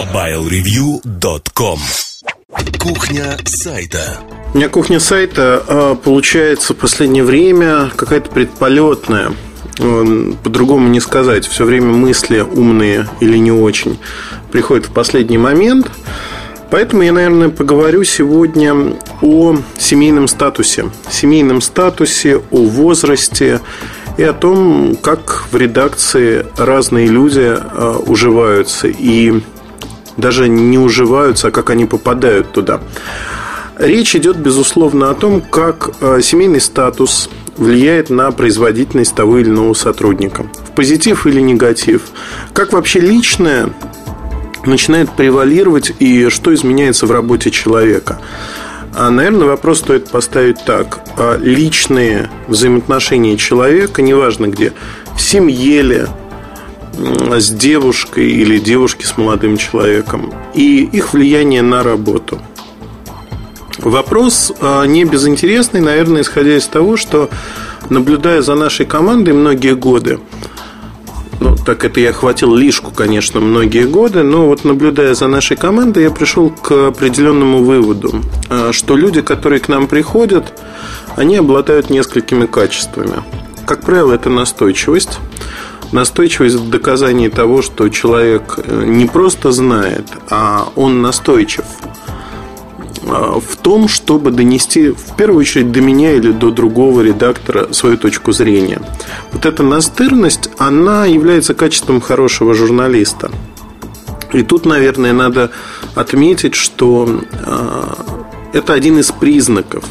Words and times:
MobileReview.com 0.00 1.78
Кухня 2.78 3.36
сайта 3.44 4.16
У 4.54 4.56
меня 4.56 4.70
кухня 4.70 4.98
сайта 4.98 5.62
а, 5.68 5.94
получается 5.94 6.72
в 6.72 6.78
последнее 6.78 7.22
время 7.22 7.90
какая-то 7.94 8.30
предполетная. 8.30 9.32
По-другому 9.76 10.88
не 10.88 11.00
сказать. 11.00 11.46
Все 11.46 11.66
время 11.66 11.92
мысли 11.92 12.40
умные 12.40 13.08
или 13.20 13.36
не 13.36 13.52
очень 13.52 13.98
приходят 14.50 14.86
в 14.86 14.92
последний 14.92 15.36
момент. 15.36 15.90
Поэтому 16.70 17.02
я, 17.02 17.12
наверное, 17.12 17.50
поговорю 17.50 18.02
сегодня 18.04 18.96
о 19.20 19.58
семейном 19.76 20.28
статусе. 20.28 20.86
Семейном 21.10 21.60
статусе, 21.60 22.40
о 22.50 22.64
возрасте 22.64 23.60
и 24.16 24.22
о 24.22 24.32
том, 24.32 24.96
как 24.96 25.44
в 25.50 25.56
редакции 25.56 26.46
разные 26.56 27.06
люди 27.06 27.54
а, 27.54 27.98
уживаются 27.98 28.88
и 28.88 29.42
даже 30.16 30.48
не 30.48 30.78
уживаются, 30.78 31.48
а 31.48 31.50
как 31.50 31.70
они 31.70 31.86
попадают 31.86 32.52
туда. 32.52 32.80
Речь 33.78 34.14
идет, 34.14 34.36
безусловно, 34.36 35.10
о 35.10 35.14
том, 35.14 35.40
как 35.40 35.90
а, 36.00 36.20
семейный 36.20 36.60
статус 36.60 37.30
влияет 37.56 38.10
на 38.10 38.30
производительность 38.30 39.14
того 39.14 39.38
или 39.38 39.48
иного 39.48 39.74
сотрудника. 39.74 40.44
В 40.68 40.74
позитив 40.74 41.26
или 41.26 41.40
негатив. 41.40 42.02
Как 42.52 42.72
вообще 42.72 43.00
личное 43.00 43.70
начинает 44.66 45.10
превалировать 45.10 45.92
и 45.98 46.28
что 46.28 46.54
изменяется 46.54 47.06
в 47.06 47.12
работе 47.12 47.50
человека. 47.50 48.20
А, 48.94 49.10
наверное, 49.10 49.46
вопрос 49.46 49.78
стоит 49.78 50.10
поставить 50.10 50.64
так. 50.64 51.00
А, 51.16 51.38
личные 51.38 52.30
взаимоотношения 52.48 53.36
человека, 53.36 54.02
неважно 54.02 54.48
где, 54.48 54.72
в 55.16 55.20
семье 55.20 55.82
ли, 55.82 56.06
с 57.38 57.50
девушкой 57.50 58.30
или 58.30 58.58
девушки 58.58 59.04
с 59.04 59.16
молодым 59.16 59.56
человеком, 59.56 60.32
и 60.54 60.84
их 60.84 61.12
влияние 61.12 61.62
на 61.62 61.82
работу. 61.82 62.40
Вопрос 63.78 64.52
а, 64.60 64.84
не 64.84 65.04
безинтересный, 65.04 65.80
наверное, 65.80 66.22
исходя 66.22 66.56
из 66.56 66.66
того, 66.66 66.96
что 66.96 67.30
наблюдая 67.88 68.42
за 68.42 68.54
нашей 68.54 68.84
командой 68.84 69.32
многие 69.32 69.74
годы, 69.74 70.20
ну, 71.40 71.56
так 71.56 71.84
это 71.84 72.00
я 72.00 72.12
хватил 72.12 72.54
лишку, 72.54 72.90
конечно, 72.90 73.40
многие 73.40 73.86
годы, 73.86 74.22
но 74.22 74.46
вот 74.46 74.64
наблюдая 74.64 75.14
за 75.14 75.26
нашей 75.26 75.56
командой, 75.56 76.02
я 76.02 76.10
пришел 76.10 76.50
к 76.50 76.88
определенному 76.88 77.64
выводу, 77.64 78.20
а, 78.50 78.72
что 78.72 78.96
люди, 78.96 79.22
которые 79.22 79.60
к 79.60 79.68
нам 79.68 79.86
приходят, 79.86 80.52
они 81.16 81.36
обладают 81.36 81.88
несколькими 81.88 82.44
качествами. 82.44 83.22
Как 83.64 83.82
правило, 83.82 84.12
это 84.12 84.28
настойчивость. 84.28 85.18
Настойчивость 85.92 86.56
в 86.56 86.70
доказании 86.70 87.28
того, 87.28 87.62
что 87.62 87.88
человек 87.88 88.58
э, 88.58 88.84
не 88.86 89.06
просто 89.06 89.52
знает, 89.52 90.06
а 90.28 90.68
он 90.76 91.02
настойчив– 91.02 91.64
а, 93.06 93.40
в 93.40 93.56
том, 93.56 93.88
чтобы 93.88 94.30
донести 94.30 94.90
в 94.90 95.16
первую 95.16 95.40
очередь 95.40 95.72
до 95.72 95.80
меня 95.80 96.12
или 96.12 96.32
до 96.32 96.50
другого 96.50 97.00
редактора 97.00 97.72
свою 97.72 97.96
точку 97.96 98.32
зрения. 98.32 98.80
Вот 99.32 99.46
эта 99.46 99.62
настырность, 99.62 100.50
она 100.58 101.06
является 101.06 101.54
качеством 101.54 102.00
хорошего 102.00 102.54
журналиста. 102.54 103.30
И 104.32 104.42
тут, 104.42 104.64
наверное, 104.64 105.12
надо 105.12 105.50
отметить, 105.94 106.54
что 106.54 107.20
а, 107.44 107.96
это 108.52 108.74
один 108.74 108.98
из 108.98 109.10
признаков 109.10 109.84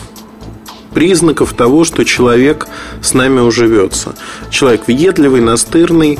признаков 0.93 1.53
того, 1.53 1.83
что 1.83 2.03
человек 2.03 2.67
с 3.01 3.13
нами 3.13 3.39
уживется. 3.39 4.15
Человек 4.49 4.87
въедливый, 4.87 5.41
настырный, 5.41 6.19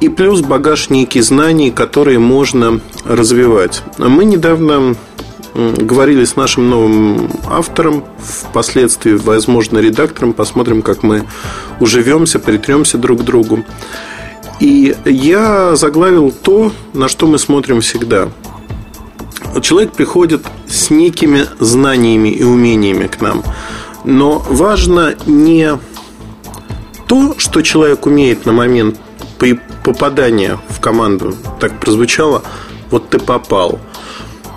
и 0.00 0.08
плюс 0.08 0.42
багаж 0.42 0.90
некий 0.90 1.22
знаний, 1.22 1.70
которые 1.70 2.18
можно 2.18 2.80
развивать. 3.04 3.82
Мы 3.98 4.24
недавно 4.24 4.94
говорили 5.54 6.24
с 6.24 6.36
нашим 6.36 6.68
новым 6.68 7.30
автором, 7.48 8.04
впоследствии, 8.18 9.14
возможно, 9.14 9.78
редактором. 9.78 10.34
Посмотрим, 10.34 10.82
как 10.82 11.02
мы 11.02 11.26
уживемся, 11.80 12.38
притремся 12.38 12.98
друг 12.98 13.20
к 13.20 13.24
другу. 13.24 13.64
И 14.60 14.94
я 15.04 15.76
заглавил 15.76 16.30
то, 16.30 16.72
на 16.92 17.08
что 17.08 17.26
мы 17.26 17.38
смотрим 17.38 17.80
всегда. 17.80 18.28
Человек 19.62 19.92
приходит 19.92 20.44
с 20.68 20.90
некими 20.90 21.46
знаниями 21.60 22.28
и 22.28 22.42
умениями 22.42 23.06
к 23.06 23.20
нам. 23.20 23.42
Но 24.06 24.38
важно 24.48 25.14
не 25.26 25.78
то, 27.06 27.34
что 27.36 27.60
человек 27.60 28.06
умеет 28.06 28.46
на 28.46 28.52
момент 28.52 28.98
попадания 29.84 30.58
в 30.68 30.80
команду. 30.80 31.34
Так 31.60 31.78
прозвучало, 31.78 32.42
вот 32.90 33.10
ты 33.10 33.18
попал– 33.18 33.78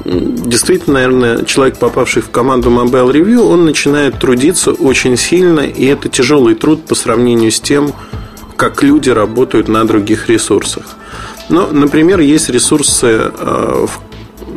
действительно, 0.05 0.95
наверное, 0.95 1.45
человек, 1.45 1.77
попавший 1.77 2.21
в 2.21 2.29
команду 2.29 2.69
Mobile 2.69 3.11
Review, 3.11 3.41
он 3.41 3.65
начинает 3.65 4.19
трудиться 4.19 4.71
очень 4.71 5.17
сильно, 5.17 5.61
и 5.61 5.85
это 5.85 6.09
тяжелый 6.09 6.55
труд 6.55 6.85
по 6.85 6.95
сравнению 6.95 7.51
с 7.51 7.59
тем, 7.59 7.93
как 8.55 8.83
люди 8.83 9.09
работают 9.09 9.67
на 9.67 9.85
других 9.85 10.29
ресурсах. 10.29 10.83
Но, 11.49 11.67
например, 11.67 12.19
есть 12.19 12.49
ресурсы, 12.49 13.31
э, 13.33 13.88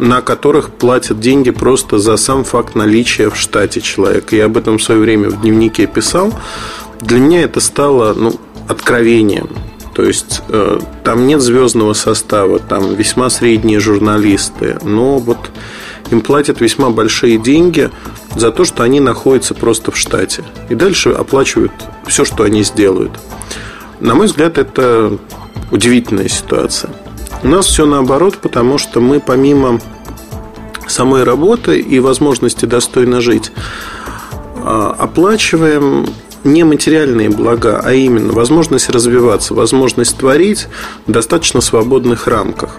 на 0.02 0.20
которых 0.20 0.70
платят 0.70 1.20
деньги 1.20 1.50
просто 1.50 2.00
за 2.00 2.16
сам 2.16 2.42
факт 2.42 2.74
наличия 2.74 3.30
в 3.30 3.36
штате 3.36 3.80
человека. 3.80 4.34
Я 4.34 4.46
об 4.46 4.56
этом 4.56 4.78
в 4.78 4.82
свое 4.82 5.00
время 5.00 5.30
в 5.30 5.40
дневнике 5.40 5.86
писал. 5.86 6.34
Для 7.00 7.20
меня 7.20 7.42
это 7.42 7.60
стало 7.60 8.12
ну, 8.12 8.34
откровением. 8.66 9.48
То 9.94 10.02
есть 10.02 10.42
э, 10.48 10.80
там 11.04 11.28
нет 11.28 11.40
звездного 11.40 11.92
состава, 11.92 12.58
там 12.58 12.96
весьма 12.96 13.30
средние 13.30 13.78
журналисты, 13.78 14.76
но 14.82 15.18
вот 15.18 15.38
им 16.10 16.20
платят 16.20 16.60
весьма 16.60 16.90
большие 16.90 17.38
деньги 17.38 17.88
за 18.34 18.50
то, 18.50 18.64
что 18.64 18.82
они 18.82 18.98
находятся 18.98 19.54
просто 19.54 19.92
в 19.92 19.96
штате. 19.96 20.42
И 20.68 20.74
дальше 20.74 21.10
оплачивают 21.10 21.72
все, 22.08 22.24
что 22.24 22.42
они 22.42 22.64
сделают. 22.64 23.12
На 24.00 24.16
мой 24.16 24.26
взгляд, 24.26 24.58
это 24.58 25.16
удивительная 25.70 26.28
ситуация. 26.28 26.90
У 27.42 27.48
нас 27.48 27.66
все 27.66 27.86
наоборот, 27.86 28.38
потому 28.38 28.78
что 28.78 29.00
мы 29.00 29.18
помимо 29.18 29.80
самой 30.86 31.24
работы 31.24 31.80
и 31.80 31.98
возможности 31.98 32.66
достойно 32.66 33.20
жить, 33.20 33.50
э, 34.56 34.94
оплачиваем 34.98 36.06
нематериальные 36.44 37.30
блага, 37.30 37.80
а 37.84 37.92
именно 37.92 38.32
возможность 38.32 38.90
развиваться, 38.90 39.54
возможность 39.54 40.16
творить 40.16 40.68
в 41.06 41.12
достаточно 41.12 41.60
свободных 41.60 42.26
рамках. 42.26 42.76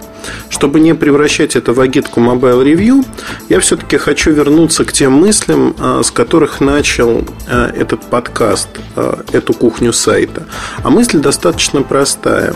Чтобы 0.49 0.79
не 0.79 0.93
превращать 0.95 1.55
это 1.55 1.73
в 1.73 1.81
агитку 1.81 2.21
Mobile 2.21 2.63
Review, 2.63 3.05
я 3.49 3.59
все-таки 3.59 3.97
хочу 3.97 4.31
вернуться 4.31 4.85
к 4.85 4.93
тем 4.93 5.13
мыслям, 5.13 5.75
а, 5.79 6.01
с 6.03 6.11
которых 6.11 6.61
начал 6.61 7.25
а, 7.47 7.69
этот 7.69 8.01
подкаст, 8.05 8.69
а, 8.95 9.23
эту 9.33 9.53
кухню 9.53 9.91
сайта. 9.91 10.47
А 10.83 10.89
мысль 10.89 11.19
достаточно 11.19 11.81
простая. 11.81 12.55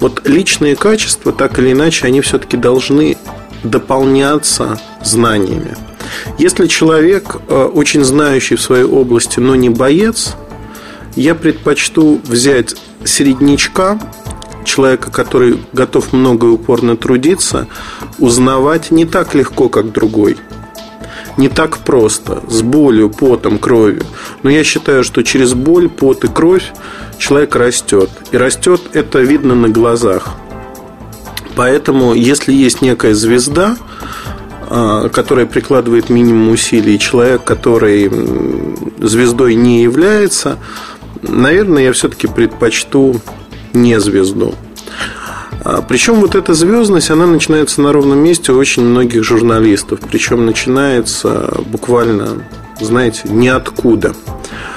Вот 0.00 0.26
личные 0.28 0.76
качества, 0.76 1.32
так 1.32 1.58
или 1.58 1.72
иначе, 1.72 2.06
они 2.06 2.20
все-таки 2.20 2.56
должны 2.56 3.16
дополняться 3.62 4.78
знаниями. 5.02 5.76
Если 6.38 6.66
человек 6.66 7.36
э, 7.48 7.64
очень 7.64 8.04
знающий 8.04 8.56
в 8.56 8.62
своей 8.62 8.84
области, 8.84 9.40
но 9.40 9.54
не 9.54 9.70
боец, 9.70 10.34
я 11.16 11.34
предпочту 11.34 12.20
взять 12.24 12.76
середнячка, 13.04 13.98
человека, 14.64 15.10
который 15.10 15.60
готов 15.72 16.12
много 16.12 16.48
и 16.48 16.50
упорно 16.50 16.96
трудиться, 16.96 17.68
узнавать 18.18 18.90
не 18.90 19.06
так 19.06 19.34
легко, 19.34 19.68
как 19.68 19.92
другой. 19.92 20.36
Не 21.36 21.48
так 21.48 21.78
просто, 21.78 22.42
с 22.48 22.62
болью, 22.62 23.10
потом, 23.10 23.58
кровью. 23.58 24.02
Но 24.42 24.50
я 24.50 24.64
считаю, 24.64 25.04
что 25.04 25.22
через 25.22 25.54
боль, 25.54 25.88
пот 25.88 26.24
и 26.24 26.28
кровь 26.28 26.72
человек 27.18 27.56
растет. 27.56 28.10
И 28.32 28.36
растет 28.36 28.80
это 28.92 29.20
видно 29.20 29.54
на 29.54 29.68
глазах. 29.68 30.28
Поэтому, 31.54 32.14
если 32.14 32.52
есть 32.52 32.82
некая 32.82 33.14
звезда, 33.14 33.76
а, 34.68 35.08
которая 35.08 35.46
прикладывает 35.46 36.10
минимум 36.10 36.50
усилий, 36.50 36.98
человек, 36.98 37.44
который 37.44 38.10
звездой 39.00 39.54
не 39.54 39.82
является, 39.82 40.58
наверное, 41.22 41.84
я 41.84 41.92
все-таки 41.92 42.26
предпочту 42.26 43.20
не 43.72 43.98
звезду. 44.00 44.54
А, 45.64 45.82
Причем 45.82 46.16
вот 46.16 46.34
эта 46.34 46.52
звездность, 46.54 47.10
она 47.10 47.26
начинается 47.26 47.80
на 47.80 47.92
ровном 47.92 48.18
месте 48.18 48.52
у 48.52 48.58
очень 48.58 48.84
многих 48.84 49.24
журналистов. 49.24 50.00
Причем 50.10 50.46
начинается 50.46 51.54
буквально, 51.66 52.42
знаете, 52.80 53.22
ниоткуда. 53.24 54.14
А, 54.14 54.75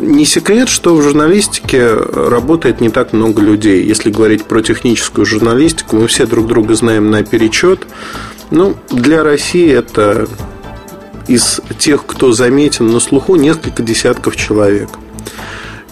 не 0.00 0.24
секрет, 0.24 0.68
что 0.68 0.94
в 0.94 1.02
журналистике 1.02 1.94
работает 1.94 2.80
не 2.80 2.90
так 2.90 3.12
много 3.12 3.42
людей. 3.42 3.84
Если 3.84 4.10
говорить 4.10 4.44
про 4.44 4.62
техническую 4.62 5.26
журналистику, 5.26 5.96
мы 5.96 6.06
все 6.06 6.26
друг 6.26 6.46
друга 6.46 6.74
знаем 6.74 7.10
наперечет. 7.10 7.86
Ну, 8.50 8.76
для 8.90 9.22
России 9.22 9.70
это 9.70 10.28
из 11.26 11.60
тех, 11.78 12.06
кто 12.06 12.32
заметен 12.32 12.86
на 12.88 13.00
слуху, 13.00 13.36
несколько 13.36 13.82
десятков 13.82 14.36
человек. 14.36 14.88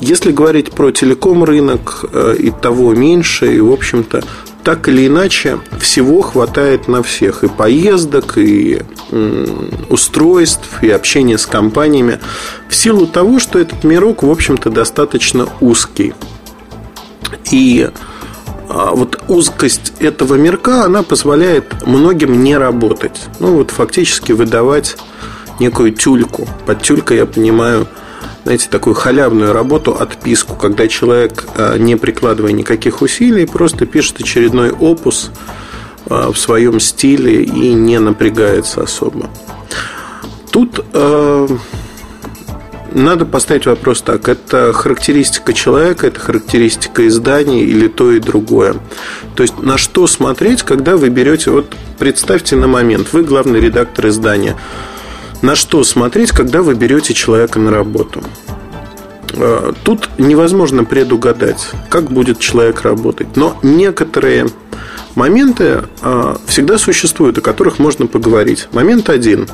Если 0.00 0.30
говорить 0.30 0.72
про 0.72 0.90
телеком 0.90 1.44
рынок, 1.44 2.04
э, 2.12 2.36
и 2.38 2.50
того 2.50 2.94
меньше, 2.94 3.54
и, 3.54 3.60
в 3.60 3.72
общем-то, 3.72 4.24
так 4.66 4.88
или 4.88 5.06
иначе 5.06 5.60
всего 5.78 6.22
хватает 6.22 6.88
на 6.88 7.04
всех. 7.04 7.44
И 7.44 7.48
поездок, 7.48 8.36
и 8.36 8.82
устройств, 9.88 10.82
и 10.82 10.90
общения 10.90 11.38
с 11.38 11.46
компаниями. 11.46 12.18
В 12.68 12.74
силу 12.74 13.06
того, 13.06 13.38
что 13.38 13.60
этот 13.60 13.84
мирок, 13.84 14.24
в 14.24 14.28
общем-то, 14.28 14.70
достаточно 14.70 15.48
узкий. 15.60 16.14
И 17.52 17.88
а, 18.68 18.90
вот 18.90 19.22
узкость 19.28 19.92
этого 20.00 20.34
мирка, 20.34 20.82
она 20.82 21.04
позволяет 21.04 21.86
многим 21.86 22.42
не 22.42 22.58
работать. 22.58 23.20
Ну, 23.38 23.58
вот 23.58 23.70
фактически 23.70 24.32
выдавать 24.32 24.96
некую 25.60 25.92
тюльку. 25.92 26.48
Под 26.66 26.82
тюлькой 26.82 27.18
я 27.18 27.26
понимаю 27.26 27.86
знаете, 28.46 28.68
такую 28.70 28.94
халявную 28.94 29.52
работу, 29.52 29.96
отписку, 29.98 30.54
когда 30.54 30.86
человек, 30.86 31.48
а, 31.56 31.76
не 31.78 31.96
прикладывая 31.96 32.52
никаких 32.52 33.02
усилий, 33.02 33.44
просто 33.44 33.86
пишет 33.86 34.20
очередной 34.20 34.70
опус 34.70 35.32
а, 36.08 36.30
в 36.30 36.38
своем 36.38 36.78
стиле 36.78 37.42
и 37.42 37.74
не 37.74 37.98
напрягается 37.98 38.82
особо. 38.82 39.30
Тут 40.52 40.78
э, 40.92 41.48
надо 42.92 43.26
поставить 43.26 43.66
вопрос 43.66 44.02
так. 44.02 44.28
Это 44.28 44.72
характеристика 44.72 45.52
человека, 45.52 46.06
это 46.06 46.20
характеристика 46.20 47.04
издания 47.08 47.64
или 47.64 47.88
то 47.88 48.12
и 48.12 48.20
другое. 48.20 48.76
То 49.34 49.42
есть 49.42 49.58
на 49.60 49.76
что 49.76 50.06
смотреть, 50.06 50.62
когда 50.62 50.96
вы 50.96 51.08
берете... 51.08 51.50
Вот 51.50 51.74
представьте 51.98 52.54
на 52.54 52.68
момент, 52.68 53.12
вы 53.12 53.24
главный 53.24 53.58
редактор 53.60 54.06
издания– 54.06 54.56
на 55.46 55.54
что 55.54 55.84
смотреть, 55.84 56.32
когда 56.32 56.60
вы 56.60 56.74
берете 56.74 57.14
человека 57.14 57.60
на 57.60 57.70
работу? 57.70 58.20
Э, 59.34 59.72
тут 59.84 60.10
невозможно 60.18 60.84
предугадать, 60.84 61.70
как 61.88 62.10
будет 62.10 62.40
человек 62.40 62.82
работать. 62.82 63.36
Но 63.36 63.56
некоторые 63.62 64.48
моменты 65.14 65.84
э, 66.02 66.36
всегда 66.48 66.78
существуют, 66.78 67.38
о 67.38 67.42
которых 67.42 67.78
можно 67.78 68.08
поговорить. 68.08 68.66
Момент 68.72 69.08
один. 69.08 69.46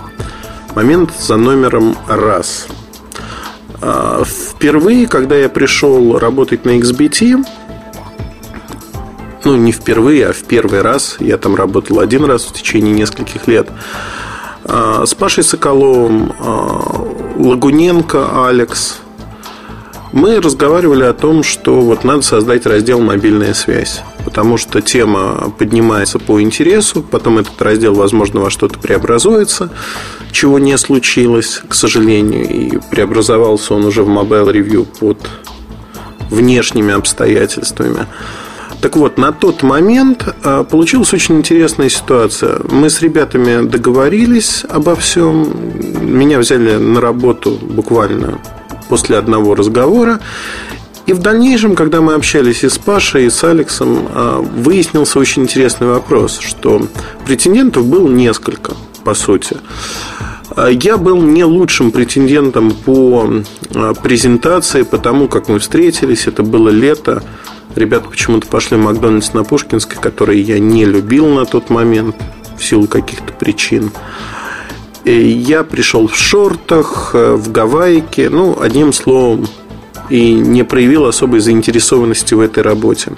Момент 0.74 1.10
за 1.20 1.36
номером 1.36 1.94
раз. 2.08 2.68
Э, 3.82 4.22
впервые, 4.24 5.06
когда 5.06 5.36
я 5.36 5.50
пришел 5.50 6.18
работать 6.18 6.64
на 6.64 6.78
XBT, 6.78 7.44
ну, 9.44 9.56
не 9.56 9.72
впервые, 9.72 10.28
а 10.28 10.32
в 10.32 10.42
первый 10.44 10.80
раз, 10.80 11.16
я 11.18 11.36
там 11.36 11.54
работал 11.54 12.00
один 12.00 12.24
раз 12.24 12.44
в 12.44 12.54
течение 12.54 12.94
нескольких 12.94 13.46
лет– 13.46 13.68
с 14.64 15.14
Пашей 15.14 15.44
Соколовым, 15.44 16.32
а, 16.38 17.04
Лагуненко, 17.36 18.46
Алекс. 18.46 18.98
Мы 20.12 20.40
разговаривали 20.40 21.04
о 21.04 21.14
том, 21.14 21.42
что 21.42 21.80
вот 21.80 22.04
надо 22.04 22.20
создать 22.20 22.66
раздел 22.66 23.00
«Мобильная 23.00 23.54
связь», 23.54 24.02
потому 24.26 24.58
что 24.58 24.82
тема 24.82 25.50
поднимается 25.58 26.18
по 26.18 26.40
интересу, 26.42 27.02
потом 27.02 27.38
этот 27.38 27.60
раздел, 27.62 27.94
возможно, 27.94 28.40
во 28.40 28.50
что-то 28.50 28.78
преобразуется, 28.78 29.70
чего 30.30 30.58
не 30.58 30.76
случилось, 30.76 31.62
к 31.66 31.74
сожалению, 31.74 32.46
и 32.46 32.78
преобразовался 32.90 33.72
он 33.72 33.86
уже 33.86 34.02
в 34.02 34.08
Mobile 34.08 34.52
Review 34.52 34.84
под 34.84 35.18
внешними 36.28 36.92
обстоятельствами. 36.92 38.06
Так 38.82 38.96
вот, 38.96 39.16
на 39.16 39.30
тот 39.30 39.62
момент 39.62 40.26
а, 40.42 40.64
получилась 40.64 41.14
очень 41.14 41.36
интересная 41.36 41.88
ситуация. 41.88 42.58
Мы 42.68 42.90
с 42.90 43.00
ребятами 43.00 43.64
договорились 43.64 44.64
обо 44.68 44.96
всем. 44.96 45.48
Меня 46.00 46.40
взяли 46.40 46.74
на 46.74 47.00
работу 47.00 47.56
буквально 47.62 48.40
после 48.88 49.18
одного 49.18 49.54
разговора. 49.54 50.18
И 51.06 51.12
в 51.12 51.20
дальнейшем, 51.20 51.76
когда 51.76 52.00
мы 52.00 52.14
общались 52.14 52.64
и 52.64 52.68
с 52.68 52.76
Пашей, 52.76 53.26
и 53.26 53.30
с 53.30 53.44
Алексом, 53.44 54.08
а, 54.10 54.40
выяснился 54.40 55.20
очень 55.20 55.42
интересный 55.42 55.86
вопрос, 55.86 56.40
что 56.40 56.84
претендентов 57.24 57.86
было 57.86 58.08
несколько, 58.08 58.72
по 59.04 59.14
сути. 59.14 59.58
А, 60.56 60.66
я 60.66 60.96
был 60.96 61.22
не 61.22 61.44
лучшим 61.44 61.92
претендентом 61.92 62.72
по 62.72 63.32
презентации, 64.02 64.82
потому 64.82 65.28
как 65.28 65.48
мы 65.48 65.60
встретились, 65.60 66.26
это 66.26 66.42
было 66.42 66.68
лето 66.68 67.22
Ребята 67.74 68.08
почему-то 68.08 68.46
пошли 68.46 68.76
в 68.76 68.80
Макдональдс 68.80 69.32
на 69.32 69.44
Пушкинской, 69.44 69.98
который 70.00 70.40
я 70.40 70.58
не 70.58 70.84
любил 70.84 71.26
на 71.28 71.44
тот 71.46 71.70
момент 71.70 72.16
в 72.58 72.64
силу 72.64 72.86
каких-то 72.86 73.32
причин. 73.32 73.90
И 75.04 75.12
я 75.12 75.64
пришел 75.64 76.06
в 76.06 76.16
шортах, 76.16 77.10
э, 77.14 77.34
в 77.34 77.50
гавайке, 77.50 78.30
ну, 78.30 78.60
одним 78.60 78.92
словом, 78.92 79.48
и 80.08 80.32
не 80.32 80.62
проявил 80.62 81.06
особой 81.06 81.40
заинтересованности 81.40 82.34
в 82.34 82.40
этой 82.40 82.62
работе. 82.62 83.12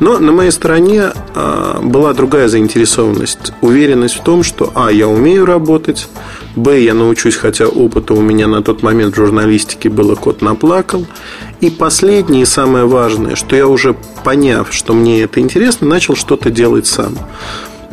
Но 0.00 0.18
на 0.18 0.32
моей 0.32 0.50
стороне 0.50 1.12
а, 1.34 1.80
была 1.82 2.14
другая 2.14 2.48
заинтересованность. 2.48 3.52
Уверенность 3.60 4.16
в 4.16 4.22
том, 4.22 4.42
что 4.42 4.72
А, 4.74 4.90
я 4.90 5.08
умею 5.08 5.44
работать, 5.44 6.08
Б, 6.54 6.82
я 6.82 6.94
научусь, 6.94 7.36
хотя 7.36 7.66
опыта 7.66 8.14
у 8.14 8.20
меня 8.20 8.46
на 8.46 8.62
тот 8.62 8.82
момент 8.82 9.14
в 9.14 9.16
журналистике 9.16 9.88
было 9.88 10.14
кот 10.14 10.42
наплакал. 10.42 11.06
И 11.60 11.70
последнее 11.70 12.42
и 12.42 12.46
самое 12.46 12.84
важное, 12.84 13.36
что 13.36 13.56
я 13.56 13.66
уже 13.66 13.96
поняв, 14.24 14.68
что 14.72 14.92
мне 14.92 15.22
это 15.22 15.40
интересно, 15.40 15.86
начал 15.86 16.14
что-то 16.14 16.50
делать 16.50 16.86
сам 16.86 17.16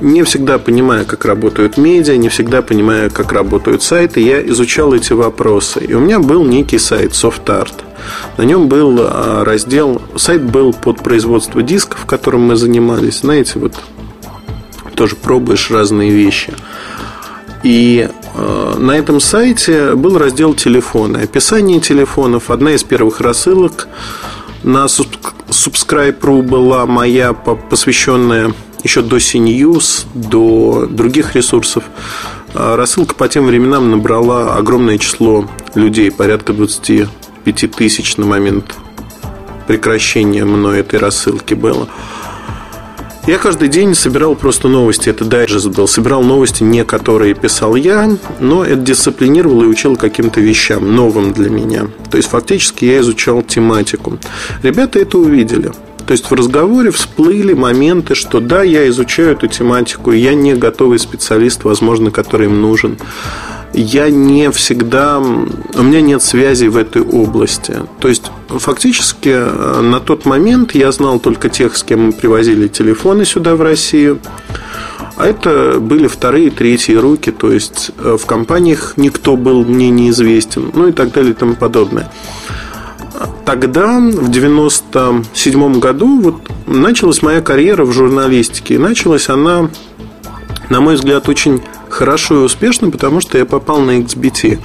не 0.01 0.23
всегда 0.23 0.57
понимая, 0.57 1.03
как 1.03 1.25
работают 1.25 1.77
медиа, 1.77 2.17
не 2.17 2.29
всегда 2.29 2.61
понимая, 2.61 3.09
как 3.09 3.31
работают 3.31 3.83
сайты, 3.83 4.21
я 4.21 4.45
изучал 4.47 4.93
эти 4.93 5.13
вопросы. 5.13 5.79
И 5.83 5.93
у 5.93 5.99
меня 5.99 6.19
был 6.19 6.43
некий 6.43 6.77
сайт 6.77 7.11
SoftArt. 7.11 7.73
На 8.37 8.43
нем 8.43 8.67
был 8.67 8.97
а, 8.99 9.43
раздел, 9.43 10.01
сайт 10.15 10.43
был 10.43 10.73
под 10.73 11.03
производство 11.03 11.61
дисков, 11.61 12.05
которым 12.05 12.43
мы 12.43 12.55
занимались. 12.55 13.19
Знаете, 13.19 13.59
вот 13.59 13.75
тоже 14.95 15.15
пробуешь 15.15 15.69
разные 15.69 16.11
вещи. 16.11 16.53
И 17.63 18.09
э, 18.35 18.75
на 18.77 18.91
этом 18.91 19.19
сайте 19.19 19.95
был 19.95 20.17
раздел 20.17 20.53
телефоны. 20.53 21.17
Описание 21.17 21.79
телефонов. 21.79 22.49
Одна 22.49 22.71
из 22.71 22.83
первых 22.83 23.19
рассылок 23.19 23.87
на 24.63 24.85
Subscribe.ru 24.85 26.41
была 26.41 26.85
моя, 26.85 27.33
посвященная 27.33 28.53
еще 28.83 29.01
до 29.01 29.17
CNews, 29.17 30.05
до 30.13 30.87
других 30.89 31.35
ресурсов. 31.35 31.83
А 32.53 32.75
рассылка 32.75 33.13
по 33.15 33.27
тем 33.27 33.45
временам 33.45 33.91
набрала 33.91 34.55
огромное 34.55 34.97
число 34.97 35.45
людей, 35.75 36.11
порядка 36.11 36.53
25 36.53 37.71
тысяч 37.75 38.17
на 38.17 38.25
момент 38.25 38.75
прекращения 39.67 40.45
мной 40.45 40.79
этой 40.79 40.97
рассылки 40.97 41.53
было. 41.53 41.87
Я 43.29 43.37
каждый 43.37 43.67
день 43.67 43.93
собирал 43.93 44.33
просто 44.33 44.67
новости. 44.69 45.07
Это 45.07 45.23
дайджест 45.23 45.67
был. 45.67 45.87
Собирал 45.87 46.23
новости, 46.23 46.63
не 46.63 46.83
которые 46.83 47.35
писал 47.35 47.75
я, 47.75 48.09
но 48.39 48.65
это 48.65 48.77
дисциплинировал 48.77 49.61
и 49.61 49.67
учил 49.67 49.95
каким-то 49.95 50.41
вещам, 50.41 50.95
новым 50.95 51.31
для 51.31 51.51
меня. 51.51 51.89
То 52.09 52.17
есть, 52.17 52.27
фактически, 52.27 52.85
я 52.85 53.01
изучал 53.01 53.43
тематику. 53.43 54.17
Ребята 54.63 54.97
это 54.97 55.19
увидели. 55.19 55.71
То 56.07 56.13
есть 56.13 56.25
в 56.25 56.33
разговоре 56.33 56.89
всплыли 56.89 57.53
моменты, 57.53 58.15
что 58.15 58.39
да, 58.39 58.63
я 58.63 58.87
изучаю 58.87 59.33
эту 59.33 59.45
тематику, 59.45 60.11
я 60.11 60.33
не 60.33 60.55
готовый 60.55 60.97
специалист, 60.97 61.63
возможно, 61.65 62.09
который 62.09 62.47
им 62.47 62.59
нужен. 62.59 62.97
Я 63.73 64.09
не 64.09 64.51
всегда... 64.51 65.19
У 65.19 65.83
меня 65.83 66.01
нет 66.01 66.21
связи 66.21 66.65
в 66.65 66.77
этой 66.77 67.01
области. 67.01 67.75
То 67.99 68.07
есть, 68.07 68.31
фактически, 68.47 69.29
э, 69.29 69.81
на 69.81 69.99
тот 69.99 70.25
момент 70.25 70.73
я 70.73 70.91
знал 70.91 71.19
только 71.19 71.49
тех, 71.49 71.77
с 71.77 71.83
кем 71.83 72.07
мы 72.07 72.11
привозили 72.11 72.67
телефоны 72.67 73.25
сюда, 73.25 73.55
в 73.55 73.61
Россию. 73.61 74.19
А 75.17 75.25
это 75.25 75.79
были 75.79 76.07
вторые, 76.07 76.49
третьи 76.49 76.95
руки, 76.95 77.31
то 77.31 77.51
есть 77.51 77.91
э, 77.99 78.17
в 78.17 78.25
компаниях 78.25 78.93
никто 78.95 79.35
был 79.35 79.65
мне 79.65 79.89
неизвестен, 79.89 80.71
ну 80.73 80.87
и 80.87 80.91
так 80.91 81.11
далее 81.11 81.31
и 81.31 81.35
тому 81.35 81.55
подобное 81.55 82.09
тогда, 83.49 83.99
в 83.99 84.29
97 84.29 85.79
году, 85.79 86.21
вот 86.21 86.35
началась 86.67 87.23
моя 87.23 87.41
карьера 87.41 87.83
в 87.83 87.91
журналистике. 87.91 88.75
И 88.75 88.77
началась 88.77 89.27
она, 89.27 89.69
на 90.69 90.81
мой 90.81 90.95
взгляд, 90.95 91.27
очень 91.27 91.61
хорошо 91.89 92.35
и 92.35 92.43
успешно, 92.43 92.89
потому 92.91 93.21
что 93.21 93.37
я 93.37 93.45
попал 93.45 93.79
на 93.79 93.99
XBT. 93.99 94.59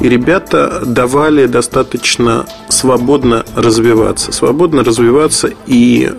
И 0.00 0.08
ребята 0.08 0.82
давали 0.84 1.46
достаточно 1.46 2.46
свободно 2.68 3.44
развиваться. 3.54 4.32
Свободно 4.32 4.84
развиваться 4.84 5.50
и 5.66 6.12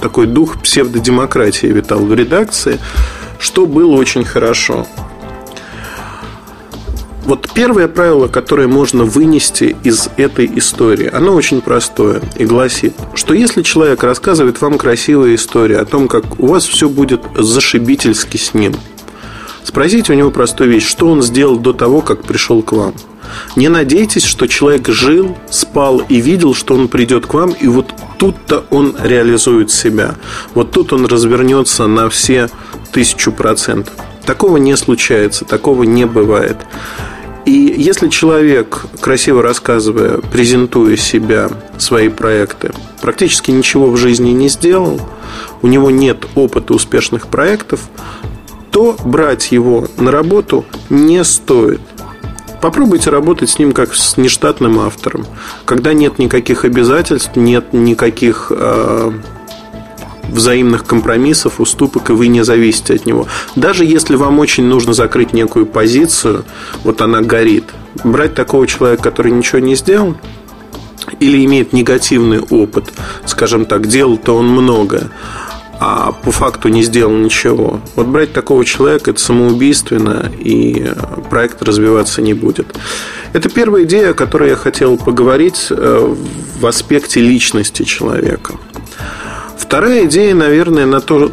такой 0.00 0.26
дух 0.26 0.60
псевдодемократии 0.60 1.68
витал 1.68 2.00
в 2.00 2.12
редакции, 2.12 2.78
что 3.38 3.66
было 3.66 3.92
очень 3.92 4.24
хорошо. 4.24 4.86
Вот 7.24 7.48
первое 7.54 7.86
правило, 7.86 8.26
которое 8.26 8.66
можно 8.66 9.04
вынести 9.04 9.76
из 9.84 10.08
этой 10.16 10.50
истории, 10.58 11.08
оно 11.12 11.34
очень 11.34 11.60
простое 11.60 12.20
и 12.36 12.44
гласит, 12.44 12.94
что 13.14 13.32
если 13.32 13.62
человек 13.62 14.02
рассказывает 14.02 14.60
вам 14.60 14.76
красивую 14.76 15.36
историю 15.36 15.80
о 15.80 15.84
том, 15.84 16.08
как 16.08 16.40
у 16.40 16.48
вас 16.48 16.66
все 16.66 16.88
будет 16.88 17.22
зашибительски 17.36 18.38
с 18.38 18.54
ним, 18.54 18.74
спросите 19.72 20.12
у 20.12 20.16
него 20.16 20.30
простую 20.30 20.68
вещь, 20.68 20.86
что 20.86 21.08
он 21.08 21.22
сделал 21.22 21.56
до 21.58 21.72
того, 21.72 22.02
как 22.02 22.24
пришел 22.24 22.62
к 22.62 22.72
вам. 22.72 22.92
Не 23.56 23.70
надейтесь, 23.70 24.22
что 24.22 24.46
человек 24.46 24.88
жил, 24.88 25.38
спал 25.48 26.02
и 26.10 26.20
видел, 26.20 26.52
что 26.52 26.74
он 26.74 26.88
придет 26.88 27.24
к 27.24 27.32
вам, 27.32 27.52
и 27.52 27.68
вот 27.68 27.94
тут-то 28.18 28.66
он 28.68 28.94
реализует 29.02 29.70
себя. 29.70 30.16
Вот 30.54 30.72
тут 30.72 30.92
он 30.92 31.06
развернется 31.06 31.86
на 31.86 32.10
все 32.10 32.50
тысячу 32.92 33.32
процентов. 33.32 33.94
Такого 34.26 34.58
не 34.58 34.76
случается, 34.76 35.46
такого 35.46 35.84
не 35.84 36.04
бывает. 36.04 36.58
И 37.46 37.74
если 37.76 38.08
человек, 38.08 38.84
красиво 39.00 39.42
рассказывая, 39.42 40.18
презентуя 40.18 40.96
себя, 40.96 41.48
свои 41.78 42.10
проекты, 42.10 42.72
практически 43.00 43.50
ничего 43.50 43.90
в 43.90 43.96
жизни 43.96 44.30
не 44.32 44.48
сделал, 44.48 45.00
у 45.62 45.66
него 45.66 45.90
нет 45.90 46.26
опыта 46.34 46.74
успешных 46.74 47.26
проектов, 47.28 47.80
то 48.72 48.96
брать 49.04 49.52
его 49.52 49.86
на 49.98 50.10
работу 50.10 50.64
не 50.90 51.22
стоит. 51.22 51.80
Попробуйте 52.60 53.10
работать 53.10 53.50
с 53.50 53.58
ним 53.58 53.72
как 53.72 53.94
с 53.94 54.16
нештатным 54.16 54.80
автором, 54.80 55.26
когда 55.64 55.92
нет 55.92 56.18
никаких 56.18 56.64
обязательств, 56.64 57.36
нет 57.36 57.72
никаких 57.72 58.50
э, 58.50 59.12
взаимных 60.28 60.84
компромиссов, 60.84 61.60
уступок, 61.60 62.10
и 62.10 62.12
вы 62.12 62.28
не 62.28 62.44
зависите 62.44 62.94
от 62.94 63.04
него. 63.04 63.26
Даже 63.56 63.84
если 63.84 64.14
вам 64.16 64.38
очень 64.38 64.64
нужно 64.64 64.94
закрыть 64.94 65.32
некую 65.32 65.66
позицию, 65.66 66.44
вот 66.84 67.02
она 67.02 67.20
горит, 67.20 67.64
брать 68.04 68.34
такого 68.34 68.66
человека, 68.66 69.02
который 69.02 69.32
ничего 69.32 69.58
не 69.58 69.74
сделал, 69.74 70.16
или 71.20 71.44
имеет 71.44 71.72
негативный 71.72 72.40
опыт, 72.40 72.92
скажем 73.26 73.66
так, 73.66 73.86
делал-то 73.88 74.36
он 74.36 74.48
многое, 74.48 75.10
а 75.84 76.12
по 76.12 76.30
факту 76.30 76.68
не 76.68 76.84
сделал 76.84 77.12
ничего. 77.12 77.80
Вот 77.96 78.06
брать 78.06 78.32
такого 78.32 78.64
человека 78.64 79.10
это 79.10 79.20
самоубийственно, 79.20 80.30
и 80.38 80.92
проект 81.28 81.60
развиваться 81.60 82.22
не 82.22 82.34
будет. 82.34 82.68
Это 83.32 83.48
первая 83.48 83.82
идея, 83.82 84.10
о 84.10 84.14
которой 84.14 84.50
я 84.50 84.54
хотел 84.54 84.96
поговорить 84.96 85.66
э, 85.70 86.14
в 86.60 86.66
аспекте 86.66 87.20
личности 87.20 87.82
человека. 87.82 88.54
Вторая 89.58 90.04
идея, 90.04 90.36
наверное, 90.36 90.86
на 90.86 91.00
то, 91.00 91.32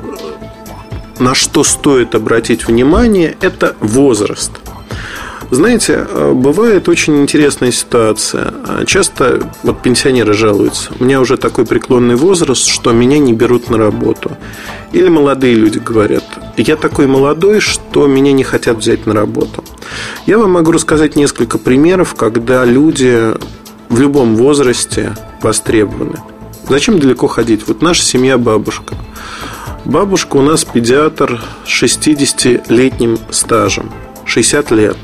на 1.20 1.36
что 1.36 1.64
стоит 1.64 2.16
обратить 2.16 2.66
внимание, 2.66 3.38
это 3.42 3.76
возраст. 3.82 4.52
Знаете, 5.52 6.08
э, 6.08 6.34
бывает 6.34 6.88
очень 6.88 7.22
интересная 7.22 7.72
ситуация. 7.72 8.54
Часто 8.86 9.52
вот 9.64 9.82
пенсионеры 9.82 10.34
жалуются. 10.34 10.92
У 11.00 11.04
меня 11.04 11.20
уже 11.20 11.38
такой 11.38 11.66
преклонный 11.66 12.16
возраст, 12.16 12.68
что 12.68 12.92
меня 12.92 13.18
не 13.18 13.34
берут 13.34 13.70
на 13.70 13.78
работу. 13.78 14.38
Или 14.92 15.10
молодые 15.10 15.56
люди 15.56 15.80
говорят, 15.80 16.24
я 16.58 16.76
такой 16.76 17.08
молодой, 17.08 17.60
что 17.60 18.08
меня 18.08 18.32
не 18.32 18.44
хотят 18.44 18.78
взять 18.78 19.06
на 19.06 19.14
работу. 19.14 19.64
Я 20.26 20.38
вам 20.38 20.52
могу 20.52 20.72
рассказать 20.72 21.16
несколько 21.16 21.58
примеров, 21.58 22.16
когда 22.16 22.64
люди 22.66 23.34
в 23.90 24.00
любом 24.00 24.36
возрасте 24.36 25.16
востребованы. 25.42 26.20
Зачем 26.68 27.00
далеко 27.00 27.28
ходить? 27.28 27.68
Вот 27.68 27.82
наша 27.82 28.04
семья 28.04 28.38
бабушка. 28.38 28.96
Бабушка 29.86 30.38
у 30.38 30.42
нас 30.44 30.64
педиатр 30.64 31.42
с 31.66 31.84
60-летним 31.84 33.18
стажем. 33.32 33.92
60 34.26 34.72
лет. 34.72 34.98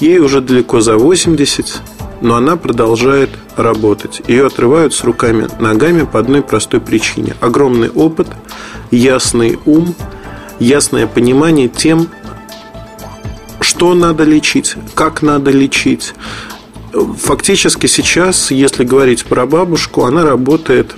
Ей 0.00 0.18
уже 0.18 0.40
далеко 0.40 0.80
за 0.80 0.96
80, 0.96 1.82
но 2.20 2.36
она 2.36 2.56
продолжает 2.56 3.30
работать. 3.56 4.22
Ее 4.28 4.46
отрывают 4.46 4.94
с 4.94 5.04
руками, 5.04 5.48
ногами 5.58 6.04
по 6.04 6.18
одной 6.18 6.42
простой 6.42 6.80
причине. 6.80 7.34
Огромный 7.40 7.90
опыт, 7.90 8.28
ясный 8.90 9.58
ум, 9.66 9.94
ясное 10.58 11.06
понимание 11.06 11.68
тем, 11.68 12.08
что 13.60 13.94
надо 13.94 14.24
лечить, 14.24 14.76
как 14.94 15.22
надо 15.22 15.50
лечить, 15.50 16.14
Фактически 16.92 17.86
сейчас, 17.86 18.50
если 18.50 18.84
говорить 18.84 19.24
про 19.24 19.46
бабушку, 19.46 20.04
она 20.04 20.24
работает 20.24 20.94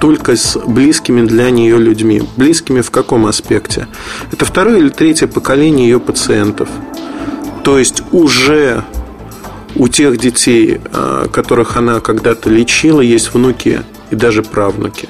только 0.00 0.34
с 0.34 0.56
близкими 0.56 1.26
для 1.26 1.50
нее 1.50 1.76
людьми. 1.76 2.22
Близкими 2.36 2.80
в 2.80 2.90
каком 2.90 3.26
аспекте? 3.26 3.86
Это 4.32 4.46
второе 4.46 4.78
или 4.78 4.88
третье 4.88 5.26
поколение 5.26 5.88
ее 5.88 6.00
пациентов. 6.00 6.70
То 7.64 7.78
есть 7.78 8.02
уже 8.16 8.82
у 9.74 9.88
тех 9.88 10.16
детей, 10.16 10.80
а, 10.92 11.28
которых 11.28 11.76
она 11.76 12.00
когда-то 12.00 12.48
лечила, 12.48 13.02
есть 13.02 13.34
внуки 13.34 13.82
и 14.10 14.16
даже 14.16 14.42
правнуки. 14.42 15.08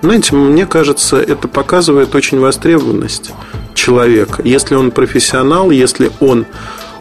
Знаете, 0.00 0.34
мне 0.34 0.64
кажется, 0.64 1.18
это 1.18 1.46
показывает 1.46 2.14
очень 2.14 2.40
востребованность 2.40 3.32
человека. 3.74 4.40
Если 4.44 4.74
он 4.74 4.92
профессионал, 4.92 5.70
если 5.70 6.10
он 6.20 6.46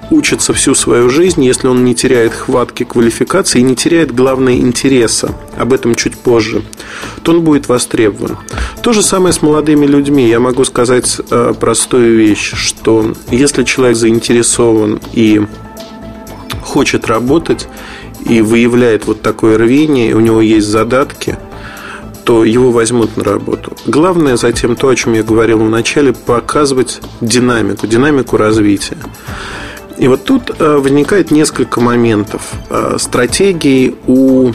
учится 0.09 0.53
всю 0.53 0.75
свою 0.75 1.09
жизнь, 1.09 1.43
если 1.43 1.67
он 1.67 1.83
не 1.83 1.95
теряет 1.95 2.33
хватки 2.33 2.83
квалификации 2.83 3.59
и 3.59 3.63
не 3.63 3.75
теряет, 3.75 4.13
главное, 4.13 4.55
интереса, 4.55 5.35
об 5.57 5.73
этом 5.73 5.95
чуть 5.95 6.17
позже, 6.17 6.63
то 7.23 7.31
он 7.31 7.41
будет 7.41 7.67
востребован. 7.67 8.37
То 8.81 8.93
же 8.93 9.03
самое 9.03 9.33
с 9.33 9.41
молодыми 9.41 9.85
людьми. 9.85 10.27
Я 10.27 10.39
могу 10.39 10.63
сказать 10.63 11.19
э, 11.29 11.53
простую 11.59 12.17
вещь, 12.17 12.53
что 12.55 13.13
если 13.31 13.63
человек 13.63 13.97
заинтересован 13.97 14.99
и 15.13 15.41
хочет 16.63 17.07
работать, 17.07 17.67
и 18.25 18.41
выявляет 18.41 19.07
вот 19.07 19.21
такое 19.21 19.57
рвение, 19.57 20.11
и 20.11 20.13
у 20.13 20.19
него 20.19 20.41
есть 20.41 20.67
задатки, 20.67 21.37
то 22.25 22.43
его 22.43 22.71
возьмут 22.71 23.17
на 23.17 23.23
работу. 23.23 23.75
Главное 23.87 24.37
затем 24.37 24.75
то, 24.75 24.89
о 24.89 24.95
чем 24.95 25.13
я 25.13 25.23
говорил 25.23 25.59
в 25.59 25.69
начале, 25.69 26.13
показывать 26.13 27.01
динамику, 27.21 27.87
динамику 27.87 28.37
развития. 28.37 28.97
И 29.99 30.07
вот 30.07 30.23
тут 30.23 30.55
э, 30.57 30.77
возникает 30.77 31.29
несколько 31.29 31.81
моментов. 31.81 32.41
Э, 32.69 32.95
стратегий 32.97 33.95
у 34.07 34.51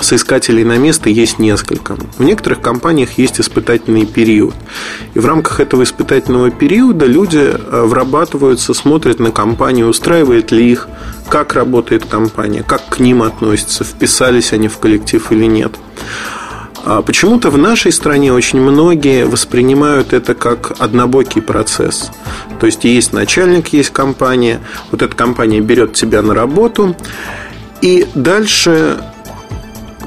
соискателей 0.00 0.64
на 0.64 0.78
место 0.78 1.10
есть 1.10 1.38
несколько. 1.38 1.96
В 2.18 2.22
некоторых 2.22 2.60
компаниях 2.60 3.18
есть 3.18 3.40
испытательный 3.40 4.06
период. 4.06 4.54
И 5.14 5.18
в 5.18 5.26
рамках 5.26 5.60
этого 5.60 5.82
испытательного 5.82 6.50
периода 6.50 7.06
люди 7.06 7.38
э, 7.38 7.82
врабатываются, 7.84 8.72
смотрят 8.72 9.18
на 9.20 9.30
компанию, 9.30 9.88
устраивает 9.88 10.50
ли 10.50 10.70
их, 10.70 10.88
как 11.28 11.54
работает 11.54 12.06
компания, 12.06 12.62
как 12.62 12.88
к 12.88 12.98
ним 12.98 13.22
относятся, 13.22 13.84
вписались 13.84 14.52
они 14.54 14.68
в 14.68 14.78
коллектив 14.78 15.30
или 15.30 15.44
нет. 15.44 15.72
А 16.88 17.02
почему-то 17.02 17.50
в 17.50 17.58
нашей 17.58 17.90
стране 17.90 18.32
очень 18.32 18.60
многие 18.60 19.26
воспринимают 19.26 20.12
это 20.12 20.36
как 20.36 20.72
однобокий 20.78 21.42
процесс. 21.42 22.12
То 22.60 22.66
есть 22.66 22.84
есть 22.84 23.12
начальник, 23.12 23.72
есть 23.72 23.90
компания, 23.90 24.60
вот 24.92 25.02
эта 25.02 25.12
компания 25.16 25.60
берет 25.60 25.94
тебя 25.94 26.22
на 26.22 26.32
работу, 26.32 26.94
и 27.82 28.06
дальше 28.14 28.98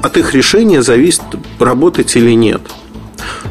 от 0.02 0.16
их 0.16 0.32
решения 0.32 0.80
зависит, 0.80 1.22
работать 1.58 2.16
или 2.16 2.30
нет. 2.30 2.62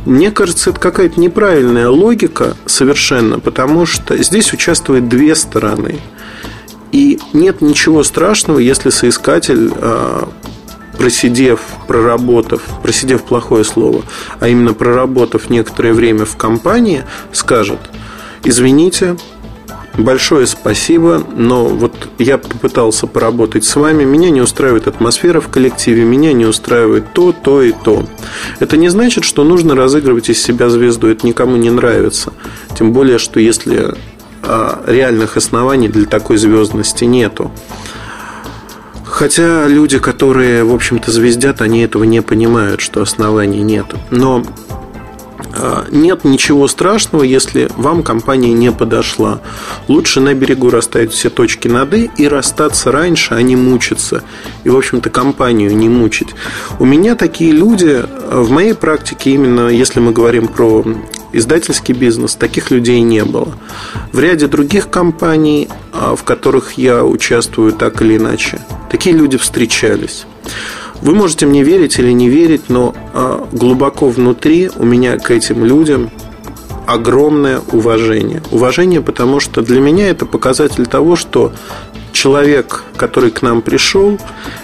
Мне 0.06 0.32
кажется, 0.32 0.72
это 0.72 0.80
какая-то 0.80 1.20
неправильная 1.20 1.90
логика 1.90 2.58
совершенно, 2.66 3.40
потому 3.40 3.86
что 3.86 4.18
здесь 4.24 4.52
участвуют 4.54 5.08
две 5.08 5.36
стороны. 5.36 6.00
И 6.92 7.20
нет 7.34 7.62
ничего 7.62 8.04
страшного, 8.04 8.58
если 8.58 8.90
соискатель 8.90 9.72
а, 9.76 10.30
просидев, 11.00 11.62
проработав, 11.88 12.62
просидев 12.84 13.24
плохое 13.24 13.64
слово, 13.64 14.04
а 14.42 14.50
именно 14.50 14.74
проработав 14.74 15.50
некоторое 15.50 15.94
время 15.94 16.26
в 16.26 16.36
компании, 16.36 17.06
скажет, 17.32 17.80
извините, 18.44 19.16
большое 19.98 20.46
спасибо, 20.46 21.24
но 21.38 21.68
вот 21.68 21.94
я 22.18 22.38
попытался 22.38 23.08
поработать 23.08 23.64
с 23.64 23.78
вами, 23.78 24.04
меня 24.04 24.30
не 24.30 24.42
устраивает 24.42 24.90
атмосфера 24.90 25.40
в 25.40 25.48
коллективе, 25.48 26.04
меня 26.04 26.34
не 26.34 26.46
устраивает 26.46 27.14
то, 27.14 27.32
то 27.32 27.62
и 27.62 27.72
то. 27.72 28.06
Это 28.60 28.76
не 28.76 28.90
значит, 28.90 29.24
что 29.24 29.46
нужно 29.46 29.76
разыгрывать 29.76 30.30
из 30.30 30.44
себя 30.44 30.70
звезду, 30.70 31.08
это 31.08 31.26
никому 31.26 31.56
не 31.56 31.70
нравится. 31.70 32.34
Тем 32.78 32.92
более, 32.92 33.20
что 33.20 33.40
если 33.40 33.96
а, 34.44 34.84
реальных 34.86 35.38
оснований 35.38 35.88
для 35.88 36.06
такой 36.06 36.38
звездности 36.38 37.06
нету. 37.06 37.52
Хотя 39.20 39.68
люди, 39.68 40.00
которые, 40.00 40.64
в 40.64 40.74
общем-то, 40.74 41.12
звездят, 41.12 41.62
они 41.62 41.82
этого 41.82 42.06
не 42.06 42.22
понимают, 42.22 42.80
что 42.80 43.02
оснований 43.02 43.62
нет. 43.62 43.86
Но 44.12 44.46
а, 45.54 45.86
нет 45.92 46.24
ничего 46.24 46.70
страшного, 46.70 47.24
если 47.24 47.70
вам 47.76 48.02
компания 48.02 48.54
не 48.54 48.72
подошла. 48.72 49.42
Лучше 49.90 50.22
на 50.22 50.34
берегу 50.34 50.70
расставить 50.70 51.12
все 51.12 51.30
точки 51.30 51.68
над 51.68 51.94
«и» 51.96 52.10
и 52.16 52.30
расстаться 52.30 52.94
раньше, 52.94 53.34
а 53.34 53.42
не 53.42 53.58
мучиться. 53.58 54.24
И, 54.64 54.70
в 54.70 54.78
общем-то, 54.78 55.10
компанию 55.10 55.76
не 55.76 55.90
мучить. 55.90 56.30
У 56.80 56.86
меня 56.86 57.16
такие 57.16 57.52
люди, 57.52 58.02
а, 58.02 58.42
в 58.42 58.52
моей 58.52 58.74
практике 58.74 59.32
именно, 59.32 59.68
если 59.68 60.00
мы 60.00 60.14
говорим 60.14 60.48
про 60.48 60.86
издательский 61.34 61.94
бизнес, 61.94 62.36
таких 62.36 62.72
людей 62.72 63.02
не 63.02 63.26
было. 63.26 63.54
В 64.14 64.20
ряде 64.22 64.48
других 64.48 64.90
компаний, 64.90 65.68
а, 65.92 66.16
в 66.16 66.24
которых 66.24 66.78
я 66.78 67.04
участвую 67.04 67.74
так 67.74 68.02
или 68.02 68.16
иначе, 68.16 68.62
такие 68.90 69.16
люди 69.16 69.38
встречались. 69.38 70.26
Вы 71.02 71.16
можете 71.16 71.46
мне 71.46 71.64
верить 71.64 71.98
или 71.98 72.12
не 72.12 72.30
верить, 72.30 72.64
но 72.70 72.94
а, 73.14 73.48
глубоко 73.52 74.10
внутри 74.10 74.70
у 74.76 74.84
меня 74.84 75.18
к 75.18 75.32
этим 75.32 75.64
людям 75.64 76.12
огромное 76.86 77.62
уважение. 77.72 78.42
Уважение, 78.52 79.02
потому 79.02 79.40
что 79.40 79.62
для 79.62 79.80
меня 79.80 80.10
это 80.10 80.26
показатель 80.26 80.88
того, 80.88 81.16
что 81.16 81.54
человек, 82.12 82.84
который 82.98 83.32
к 83.32 83.42
нам 83.42 83.62
пришел, 83.62 84.18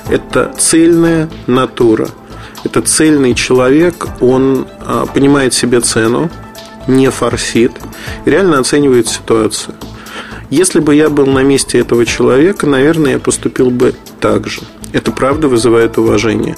это 0.10 0.54
цельная 0.58 1.30
натура. 1.48 2.10
Это 2.64 2.82
цельный 2.82 3.36
человек, 3.36 4.08
он 4.20 4.68
а, 4.82 5.06
понимает 5.06 5.54
себе 5.54 5.80
цену, 5.80 6.30
не 6.88 7.10
форсит, 7.12 7.72
реально 8.26 8.60
оценивает 8.60 9.08
ситуацию. 9.08 9.76
Если 10.56 10.80
бы 10.80 10.96
я 10.96 11.10
был 11.10 11.26
на 11.26 11.44
месте 11.44 11.80
этого 11.80 12.06
человека, 12.06 12.66
наверное, 12.66 13.12
я 13.12 13.20
поступил 13.20 13.72
бы 13.72 13.94
так 14.22 14.48
же. 14.48 14.62
Это 14.94 15.12
правда 15.12 15.50
вызывает 15.50 15.98
уважение. 15.98 16.56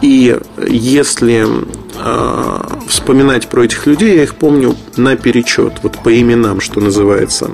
И 0.00 0.38
если 0.68 1.44
э, 1.44 2.60
вспоминать 2.86 3.48
про 3.48 3.64
этих 3.64 3.84
людей, 3.88 4.14
я 4.14 4.22
их 4.22 4.36
помню 4.36 4.76
наперечет, 4.96 5.72
вот 5.82 5.98
по 6.04 6.20
именам, 6.20 6.60
что 6.60 6.80
называется. 6.80 7.50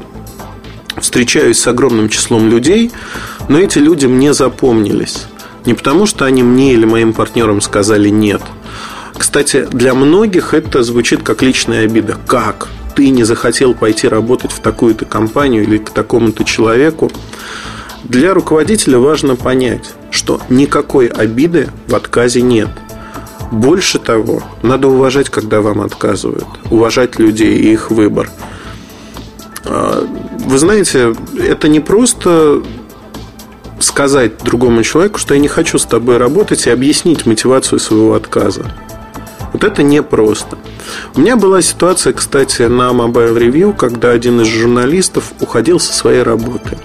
Встречаюсь 1.00 1.58
с 1.58 1.66
огромным 1.66 2.10
числом 2.10 2.50
людей, 2.50 2.92
но 3.48 3.58
эти 3.58 3.78
люди 3.78 4.04
мне 4.04 4.34
запомнились. 4.34 5.24
Не 5.64 5.72
потому, 5.72 6.04
что 6.04 6.26
они 6.26 6.42
мне 6.42 6.74
или 6.74 6.84
моим 6.84 7.14
партнерам 7.14 7.62
сказали 7.62 8.10
нет. 8.10 8.42
Кстати, 9.16 9.66
для 9.72 9.94
многих 9.94 10.52
это 10.52 10.82
звучит 10.82 11.22
как 11.22 11.40
личная 11.40 11.86
обида. 11.86 12.18
Как? 12.26 12.68
Ты 12.98 13.10
не 13.10 13.22
захотел 13.22 13.74
пойти 13.74 14.08
работать 14.08 14.50
в 14.50 14.58
такую-то 14.58 15.04
компанию 15.04 15.62
или 15.62 15.78
к 15.78 15.90
такому-то 15.90 16.42
человеку? 16.42 17.12
Для 18.02 18.34
руководителя 18.34 18.98
важно 18.98 19.36
понять, 19.36 19.94
что 20.10 20.40
никакой 20.48 21.06
обиды 21.06 21.68
в 21.86 21.94
отказе 21.94 22.42
нет. 22.42 22.68
Больше 23.52 24.00
того, 24.00 24.42
надо 24.64 24.88
уважать, 24.88 25.30
когда 25.30 25.60
вам 25.60 25.80
отказывают. 25.80 26.48
Уважать 26.72 27.20
людей 27.20 27.56
и 27.56 27.72
их 27.72 27.92
выбор. 27.92 28.28
А, 29.64 30.04
вы 30.46 30.58
знаете, 30.58 31.14
это 31.38 31.68
не 31.68 31.78
просто 31.78 32.64
сказать 33.78 34.38
другому 34.38 34.82
человеку, 34.82 35.20
что 35.20 35.34
я 35.34 35.40
не 35.40 35.46
хочу 35.46 35.78
с 35.78 35.84
тобой 35.84 36.16
работать 36.16 36.66
и 36.66 36.70
объяснить 36.70 37.26
мотивацию 37.26 37.78
своего 37.78 38.14
отказа. 38.14 38.64
Вот 39.52 39.62
это 39.62 39.84
непросто. 39.84 40.58
У 41.14 41.20
меня 41.20 41.36
была 41.36 41.62
ситуация, 41.62 42.12
кстати, 42.12 42.62
на 42.62 42.90
Mobile 42.90 43.36
Review, 43.36 43.76
когда 43.76 44.10
один 44.10 44.40
из 44.40 44.46
журналистов 44.48 45.32
уходил 45.40 45.80
со 45.80 45.92
своей 45.92 46.22
работы. 46.22 46.78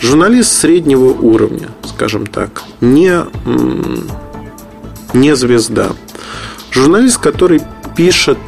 Журналист 0.00 0.52
среднего 0.52 1.06
уровня, 1.06 1.68
скажем 1.84 2.26
так, 2.26 2.62
не, 2.80 3.22
не 5.14 5.36
звезда. 5.36 5.92
Журналист, 6.70 7.18
который 7.18 7.62
пишет 7.96 8.38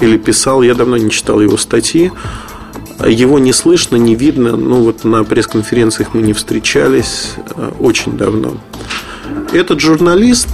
или 0.00 0.18
писал, 0.18 0.62
я 0.62 0.74
давно 0.74 0.96
не 0.96 1.10
читал 1.10 1.40
его 1.40 1.56
статьи, 1.56 2.12
его 3.04 3.38
не 3.38 3.52
слышно, 3.52 3.96
не 3.96 4.14
видно. 4.14 4.56
Ну, 4.56 4.82
вот 4.82 5.04
на 5.04 5.24
пресс-конференциях 5.24 6.14
мы 6.14 6.22
не 6.22 6.32
встречались 6.32 7.32
э, 7.56 7.72
очень 7.78 8.16
давно. 8.16 8.56
Этот 9.52 9.80
журналист 9.80 10.48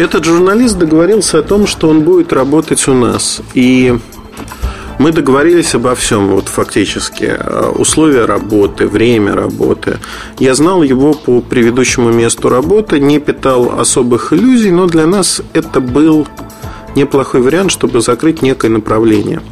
Этот 0.00 0.24
журналист 0.24 0.78
договорился 0.78 1.40
о 1.40 1.42
том, 1.42 1.66
что 1.66 1.90
он 1.90 2.04
будет 2.04 2.32
работать 2.32 2.88
у 2.88 2.94
нас. 2.94 3.42
И 3.52 3.94
мы 4.98 5.12
договорились 5.12 5.74
обо 5.74 5.94
всем, 5.94 6.28
вот 6.28 6.48
фактически. 6.48 7.36
Условия 7.74 8.24
работы, 8.24 8.86
время 8.86 9.34
работы. 9.34 9.98
Я 10.38 10.54
знал 10.54 10.82
его 10.82 11.12
по 11.12 11.42
предыдущему 11.42 12.10
месту 12.12 12.48
работы, 12.48 12.98
не 12.98 13.18
питал 13.18 13.78
особых 13.78 14.32
иллюзий, 14.32 14.70
но 14.70 14.86
для 14.86 15.06
нас 15.06 15.42
это 15.52 15.80
был 15.80 16.26
неплохой 16.96 17.42
вариант, 17.42 17.70
чтобы 17.70 18.00
закрыть 18.00 18.40
некое 18.40 18.70
направление. 18.70 19.42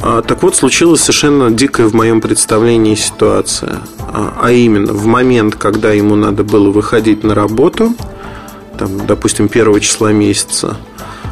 А, 0.00 0.22
так 0.22 0.42
вот, 0.42 0.56
случилась 0.56 1.02
совершенно 1.02 1.50
дикая 1.50 1.88
в 1.88 1.94
моем 1.94 2.22
представлении 2.22 2.94
ситуация. 2.94 3.80
А, 3.98 4.32
а 4.40 4.50
именно, 4.50 4.94
в 4.94 5.04
момент, 5.04 5.56
когда 5.56 5.92
ему 5.92 6.16
надо 6.16 6.42
было 6.42 6.70
выходить 6.70 7.22
на 7.22 7.34
работу– 7.34 7.94
там, 8.78 9.06
допустим, 9.06 9.48
первого 9.48 9.80
числа 9.80 10.12
месяца, 10.12 10.76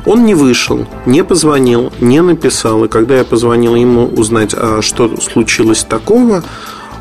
он 0.07 0.25
не 0.25 0.35
вышел, 0.35 0.87
не 1.07 1.25
позвонил, 1.25 1.93
не 2.01 2.21
написал. 2.21 2.85
И 2.85 2.89
когда 2.89 3.17
я 3.17 3.25
позвонил 3.25 3.75
ему 3.75 4.07
узнать, 4.07 4.55
а 4.55 4.81
что 4.83 5.21
случилось 5.21 5.85
такого, 5.85 6.43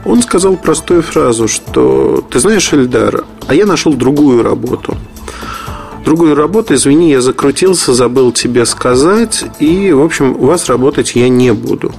он 0.05 0.21
сказал 0.21 0.55
простую 0.57 1.01
фразу, 1.01 1.47
что 1.47 2.23
ты 2.29 2.39
знаешь, 2.39 2.73
Эльдар, 2.73 3.23
а 3.47 3.55
я 3.55 3.65
нашел 3.65 3.93
другую 3.93 4.43
работу. 4.43 4.97
Другую 6.05 6.35
работу, 6.35 6.73
извини, 6.73 7.11
я 7.11 7.21
закрутился, 7.21 7.93
забыл 7.93 8.33
тебе 8.33 8.65
сказать, 8.65 9.45
и, 9.59 9.93
в 9.93 10.01
общем, 10.01 10.31
у 10.31 10.47
вас 10.47 10.67
работать 10.67 11.15
я 11.15 11.29
не 11.29 11.53
буду. 11.53 11.93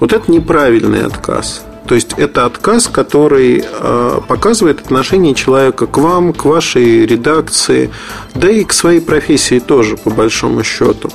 Вот 0.00 0.12
это 0.12 0.30
неправильный 0.30 1.04
отказ. 1.04 1.62
То 1.86 1.94
есть 1.94 2.14
это 2.16 2.46
отказ, 2.46 2.88
который 2.88 3.64
э, 3.64 4.20
показывает 4.26 4.80
отношение 4.80 5.34
человека 5.34 5.86
к 5.86 5.98
вам, 5.98 6.32
к 6.32 6.44
вашей 6.44 7.06
редакции, 7.06 7.90
да 8.34 8.50
и 8.50 8.64
к 8.64 8.72
своей 8.72 9.00
профессии 9.00 9.60
тоже, 9.60 9.96
по 9.96 10.10
большому 10.10 10.64
счету. 10.64 11.10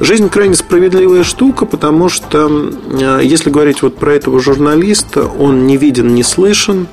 Жизнь 0.00 0.28
крайне 0.28 0.54
справедливая 0.54 1.24
штука, 1.24 1.66
потому 1.66 2.08
что, 2.08 2.48
э, 2.48 3.20
если 3.24 3.50
говорить 3.50 3.82
вот 3.82 3.96
про 3.96 4.14
этого 4.14 4.38
журналиста, 4.38 5.26
он 5.26 5.66
не 5.66 5.76
виден, 5.76 6.14
не 6.14 6.22
слышен. 6.22 6.86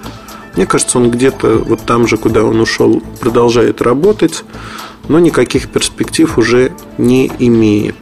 Мне 0.56 0.66
кажется, 0.66 0.98
он 0.98 1.12
где-то 1.12 1.60
вот 1.60 1.82
там 1.82 2.08
же, 2.08 2.18
куда 2.18 2.44
он 2.44 2.60
ушел, 2.60 3.04
продолжает 3.20 3.82
работать, 3.82 4.44
но 5.08 5.20
никаких 5.20 5.70
перспектив 5.70 6.38
уже 6.40 6.72
не 6.98 7.32
имеет. 7.38 7.96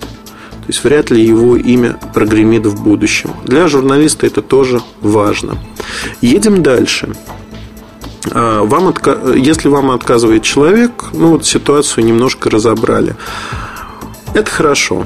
То 0.63 0.69
есть 0.69 0.83
вряд 0.83 1.11
ли 1.11 1.21
его 1.21 1.57
имя 1.57 1.99
прогремит 2.13 2.65
в 2.65 2.81
будущем. 2.81 3.31
Для 3.43 3.67
журналиста 3.67 4.25
это 4.25 4.41
тоже 4.41 4.81
важно. 5.01 5.57
Едем 6.21 6.63
дальше. 6.63 7.09
А, 8.31 8.63
вам 8.63 8.87
отка... 8.87 9.17
Если 9.35 9.67
вам 9.67 9.91
отказывает 9.91 10.43
человек, 10.43 11.09
ну 11.11 11.31
вот 11.31 11.45
ситуацию 11.45 12.05
немножко 12.05 12.49
разобрали. 12.49 13.15
Это 14.33 14.49
хорошо. 14.49 15.05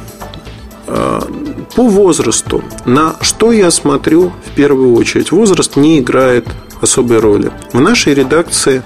А, 0.85 1.27
по 1.75 1.87
возрасту, 1.87 2.63
на 2.85 3.15
что 3.21 3.51
я 3.51 3.71
смотрю 3.71 4.31
в 4.45 4.55
первую 4.55 4.93
очередь? 4.93 5.31
Возраст 5.31 5.75
не 5.75 5.99
играет 5.99 6.47
особой 6.81 7.19
роли. 7.19 7.51
В 7.73 7.81
нашей 7.81 8.13
редакции 8.13 8.83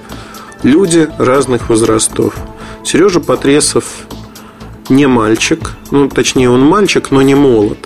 люди 0.63 1.09
разных 1.17 1.69
возрастов. 1.69 2.33
Сережа 2.83 3.19
Потресов 3.19 4.07
не 4.91 5.07
мальчик, 5.07 5.71
ну, 5.89 6.07
точнее, 6.07 6.49
он 6.49 6.61
мальчик, 6.61 7.09
но 7.09 7.21
не 7.21 7.33
молод. 7.33 7.79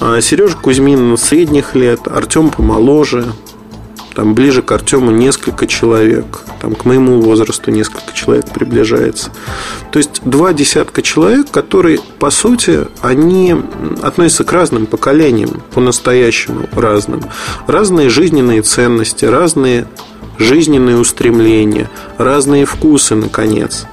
А 0.00 0.20
Сережа 0.20 0.56
Кузьмин 0.56 1.16
средних 1.16 1.74
лет, 1.74 2.00
Артем 2.06 2.50
помоложе, 2.50 3.32
там 4.14 4.34
ближе 4.34 4.62
к 4.62 4.70
Артему 4.72 5.10
несколько 5.10 5.66
человек, 5.66 6.40
там 6.60 6.74
к 6.74 6.84
моему 6.84 7.20
возрасту 7.20 7.70
несколько 7.70 8.12
человек 8.12 8.46
приближается. 8.52 9.30
То 9.90 9.98
есть 9.98 10.22
два 10.24 10.52
десятка 10.52 11.02
человек, 11.02 11.50
которые, 11.50 11.98
по 12.18 12.30
сути, 12.30 12.80
они 13.00 13.54
относятся 14.02 14.44
к 14.44 14.52
разным 14.52 14.86
поколениям, 14.86 15.62
по-настоящему 15.72 16.68
разным. 16.72 17.22
Разные 17.66 18.10
жизненные 18.10 18.62
ценности, 18.62 19.24
разные 19.24 19.86
жизненные 20.38 20.98
устремления, 20.98 21.90
разные 22.18 22.66
вкусы, 22.66 23.14
наконец. 23.14 23.86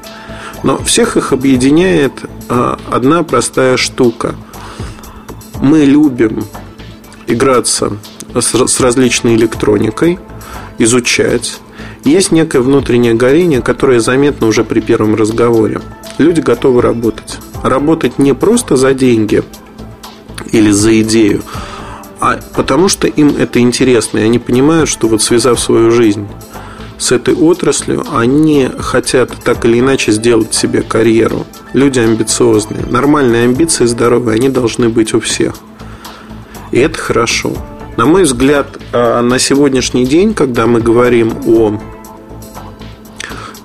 Но 0.63 0.77
всех 0.83 1.17
их 1.17 1.31
объединяет 1.31 2.13
а, 2.49 2.77
одна 2.89 3.23
простая 3.23 3.77
штука. 3.77 4.35
Мы 5.61 5.79
любим 5.85 6.45
играться 7.27 7.97
с 8.33 8.79
различной 8.79 9.35
электроникой, 9.35 10.19
изучать. 10.77 11.59
Есть 12.03 12.31
некое 12.31 12.59
внутреннее 12.59 13.13
горение, 13.13 13.61
которое 13.61 13.99
заметно 13.99 14.47
уже 14.47 14.63
при 14.63 14.79
первом 14.79 15.15
разговоре. 15.15 15.81
Люди 16.17 16.41
готовы 16.41 16.81
работать. 16.81 17.39
Работать 17.63 18.19
не 18.19 18.33
просто 18.33 18.75
за 18.75 18.93
деньги 18.93 19.43
или 20.51 20.71
за 20.71 21.01
идею, 21.01 21.43
а 22.19 22.39
потому 22.55 22.87
что 22.87 23.07
им 23.07 23.35
это 23.37 23.59
интересно, 23.59 24.19
и 24.19 24.23
они 24.23 24.39
понимают, 24.39 24.89
что 24.89 25.07
вот 25.07 25.21
связав 25.21 25.59
свою 25.59 25.91
жизнь 25.91 26.27
с 26.99 27.13
этой 27.13 27.33
отраслью, 27.33 28.05
они 28.13 28.69
хотят 28.77 29.31
так 29.43 29.65
или 29.65 29.79
иначе 29.79 30.11
сделать 30.11 30.53
себе 30.53 30.81
карьеру. 30.81 31.47
Люди 31.73 31.99
амбициозные. 31.99 32.85
Нормальные 32.85 33.45
амбиции 33.45 33.85
здоровые, 33.85 34.35
они 34.35 34.49
должны 34.49 34.89
быть 34.89 35.13
у 35.13 35.19
всех. 35.21 35.55
И 36.71 36.77
это 36.77 36.99
хорошо. 36.99 37.53
На 37.97 38.05
мой 38.05 38.23
взгляд, 38.23 38.67
а, 38.91 39.21
на 39.21 39.39
сегодняшний 39.39 40.05
день, 40.05 40.33
когда 40.33 40.67
мы 40.67 40.81
говорим 40.81 41.33
о 41.47 41.79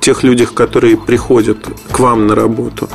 тех 0.00 0.22
людях, 0.22 0.54
которые 0.54 0.96
приходят 0.96 1.58
к 1.90 1.98
вам 1.98 2.26
на 2.26 2.34
работу, 2.34 2.88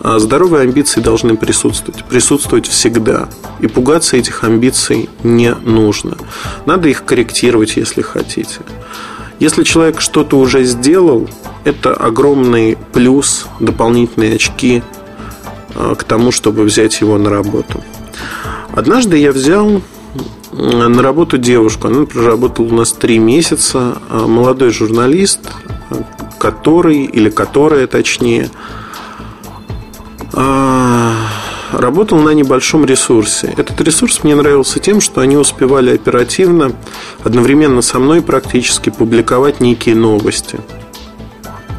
а, 0.00 0.18
здоровые 0.18 0.62
амбиции 0.62 1.00
должны 1.00 1.36
присутствовать. 1.36 2.04
Присутствовать 2.04 2.66
всегда. 2.66 3.28
И 3.60 3.66
пугаться 3.66 4.16
этих 4.16 4.44
амбиций 4.44 5.08
не 5.22 5.54
нужно. 5.54 6.16
Надо 6.66 6.88
их 6.88 7.04
корректировать, 7.04 7.76
если 7.76 8.02
хотите. 8.02 8.60
Если 9.38 9.62
человек 9.62 10.00
что-то 10.00 10.38
уже 10.38 10.64
сделал, 10.64 11.28
это 11.64 11.94
огромный 11.94 12.76
плюс, 12.92 13.46
дополнительные 13.60 14.34
очки 14.34 14.82
а, 15.74 15.94
к 15.94 16.04
тому, 16.04 16.32
чтобы 16.32 16.64
взять 16.64 17.00
его 17.00 17.18
на 17.18 17.30
работу. 17.30 17.82
Однажды 18.72 19.16
я 19.16 19.32
взял 19.32 19.80
на 20.52 21.02
работу 21.02 21.38
девушку. 21.38 21.88
Она 21.88 22.04
проработала 22.06 22.66
у 22.66 22.74
нас 22.74 22.92
три 22.92 23.18
месяца. 23.18 23.98
А, 24.10 24.26
молодой 24.26 24.70
журналист, 24.70 25.40
который, 26.38 27.04
или 27.04 27.30
которая 27.30 27.86
точнее, 27.86 28.50
а, 30.32 31.14
работал 31.72 32.18
на 32.18 32.30
небольшом 32.30 32.84
ресурсе. 32.84 33.52
Этот 33.56 33.80
ресурс 33.80 34.24
мне 34.24 34.34
нравился 34.34 34.78
тем, 34.78 35.00
что 35.00 35.20
они 35.20 35.36
успевали 35.36 35.94
оперативно, 35.94 36.72
одновременно 37.24 37.82
со 37.82 37.98
мной 37.98 38.22
практически 38.22 38.90
публиковать 38.90 39.60
некие 39.60 39.94
новости. 39.94 40.60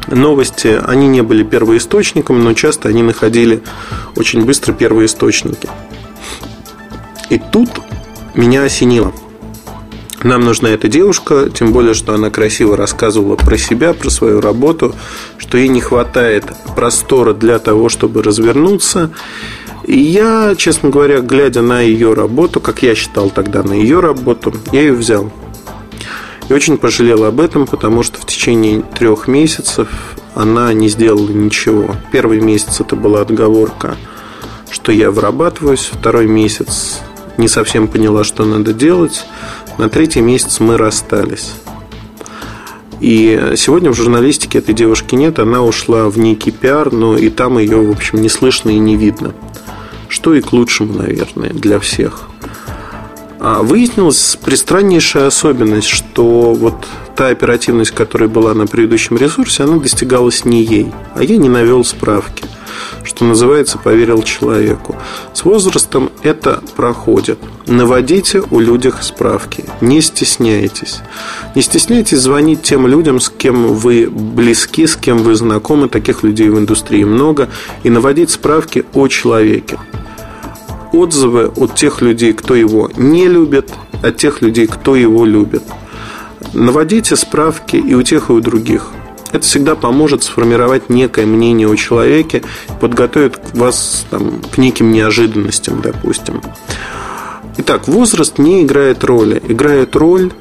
Новости, 0.06 0.80
они 0.86 1.06
не 1.06 1.22
были 1.22 1.42
первоисточником, 1.44 2.42
но 2.42 2.52
часто 2.54 2.88
они 2.88 3.02
находили 3.02 3.62
очень 4.16 4.44
быстро 4.44 4.72
первоисточники. 4.72 5.68
И 7.28 7.38
тут 7.38 7.70
меня 8.34 8.64
осенило. 8.64 9.12
Нам 10.22 10.42
нужна 10.42 10.68
эта 10.70 10.88
девушка, 10.88 11.48
тем 11.48 11.72
более, 11.72 11.94
что 11.94 12.12
она 12.14 12.28
красиво 12.28 12.76
рассказывала 12.76 13.36
про 13.36 13.56
себя, 13.56 13.94
про 13.94 14.10
свою 14.10 14.40
работу, 14.40 14.94
что 15.38 15.56
ей 15.56 15.68
не 15.68 15.80
хватает 15.80 16.44
простора 16.76 17.32
для 17.32 17.58
того, 17.58 17.88
чтобы 17.88 18.22
развернуться. 18.22 19.10
Я, 19.92 20.54
честно 20.56 20.88
говоря, 20.88 21.18
глядя 21.18 21.62
на 21.62 21.80
ее 21.80 22.14
работу, 22.14 22.60
как 22.60 22.84
я 22.84 22.94
считал 22.94 23.28
тогда 23.28 23.64
на 23.64 23.72
ее 23.72 23.98
работу, 23.98 24.54
я 24.70 24.82
ее 24.82 24.92
взял. 24.92 25.32
И 26.48 26.52
очень 26.52 26.78
пожалел 26.78 27.24
об 27.24 27.40
этом, 27.40 27.66
потому 27.66 28.04
что 28.04 28.20
в 28.20 28.24
течение 28.24 28.82
трех 28.82 29.26
месяцев 29.26 29.88
она 30.36 30.72
не 30.74 30.88
сделала 30.88 31.28
ничего. 31.28 31.96
Первый 32.12 32.40
месяц 32.40 32.80
это 32.80 32.94
была 32.94 33.22
отговорка, 33.22 33.96
что 34.70 34.92
я 34.92 35.10
вырабатываюсь. 35.10 35.90
Второй 35.92 36.28
месяц 36.28 37.00
не 37.36 37.48
совсем 37.48 37.88
поняла, 37.88 38.22
что 38.22 38.44
надо 38.44 38.72
делать. 38.72 39.26
На 39.76 39.88
третий 39.88 40.20
месяц 40.20 40.60
мы 40.60 40.76
расстались. 40.76 41.54
И 43.00 43.54
сегодня 43.56 43.90
в 43.90 43.94
журналистике 43.94 44.58
этой 44.58 44.72
девушки 44.72 45.16
нет, 45.16 45.40
она 45.40 45.64
ушла 45.64 46.08
в 46.08 46.16
некий 46.16 46.52
пиар, 46.52 46.92
но 46.92 47.18
и 47.18 47.28
там 47.28 47.58
ее, 47.58 47.78
в 47.78 47.90
общем, 47.90 48.20
не 48.20 48.28
слышно 48.28 48.70
и 48.70 48.78
не 48.78 48.94
видно. 48.94 49.34
Что 50.20 50.34
и 50.34 50.42
к 50.42 50.52
лучшему, 50.52 50.98
наверное, 50.98 51.48
для 51.48 51.80
всех. 51.80 52.28
А 53.38 53.62
выяснилась 53.62 54.36
пристраннейшая 54.44 55.28
особенность, 55.28 55.88
что 55.88 56.52
вот 56.52 56.86
та 57.16 57.28
оперативность, 57.28 57.92
которая 57.92 58.28
была 58.28 58.52
на 58.52 58.66
предыдущем 58.66 59.16
ресурсе, 59.16 59.62
она 59.62 59.78
достигалась 59.78 60.44
не 60.44 60.62
ей, 60.62 60.92
а 61.14 61.22
я 61.22 61.38
не 61.38 61.48
навел 61.48 61.86
справки– 61.86 62.44
что 63.04 63.24
называется, 63.24 63.78
поверил 63.78 64.22
человеку. 64.22 64.96
С 65.32 65.44
возрастом 65.44 66.10
это 66.22 66.62
проходит. 66.76 67.38
Наводите 67.66 68.42
у 68.50 68.60
людях 68.60 69.02
справки. 69.02 69.64
Не 69.80 70.00
стесняйтесь. 70.00 71.00
Не 71.54 71.62
стесняйтесь 71.62 72.18
звонить 72.18 72.62
тем 72.62 72.86
людям, 72.86 73.20
с 73.20 73.30
кем 73.30 73.74
вы 73.74 74.08
близки, 74.10 74.86
с 74.86 74.96
кем 74.96 75.18
вы 75.18 75.34
знакомы. 75.34 75.88
Таких 75.88 76.22
людей 76.22 76.50
в 76.50 76.58
индустрии 76.58 77.04
много. 77.04 77.48
И 77.84 77.90
наводить 77.90 78.30
справки 78.30 78.84
о 78.92 79.08
человеке. 79.08 79.78
Отзывы 80.92 81.52
от 81.56 81.74
тех 81.76 82.00
людей, 82.00 82.32
кто 82.32 82.54
его 82.54 82.90
не 82.96 83.28
любит, 83.28 83.72
от 84.02 84.16
тех 84.16 84.42
людей, 84.42 84.66
кто 84.66 84.96
его 84.96 85.24
любит. 85.24 85.62
Наводите 86.52 87.16
справки 87.16 87.76
и 87.76 87.94
у 87.94 88.02
тех, 88.02 88.30
и 88.30 88.32
у 88.32 88.40
других. 88.40 88.90
Это 89.32 89.44
всегда 89.44 89.76
поможет 89.76 90.24
сформировать 90.24 90.90
некое 90.90 91.26
мнение 91.26 91.68
о 91.68 91.76
человеке, 91.76 92.42
подготовит 92.80 93.38
вас 93.54 94.04
там, 94.10 94.42
к 94.42 94.58
неким 94.58 94.90
неожиданностям, 94.90 95.80
допустим. 95.80 96.42
Итак, 97.58 97.86
возраст 97.86 98.38
не 98.38 98.62
играет 98.62 99.04
роли. 99.04 99.40
Играет 99.46 99.94
роль 99.94 100.32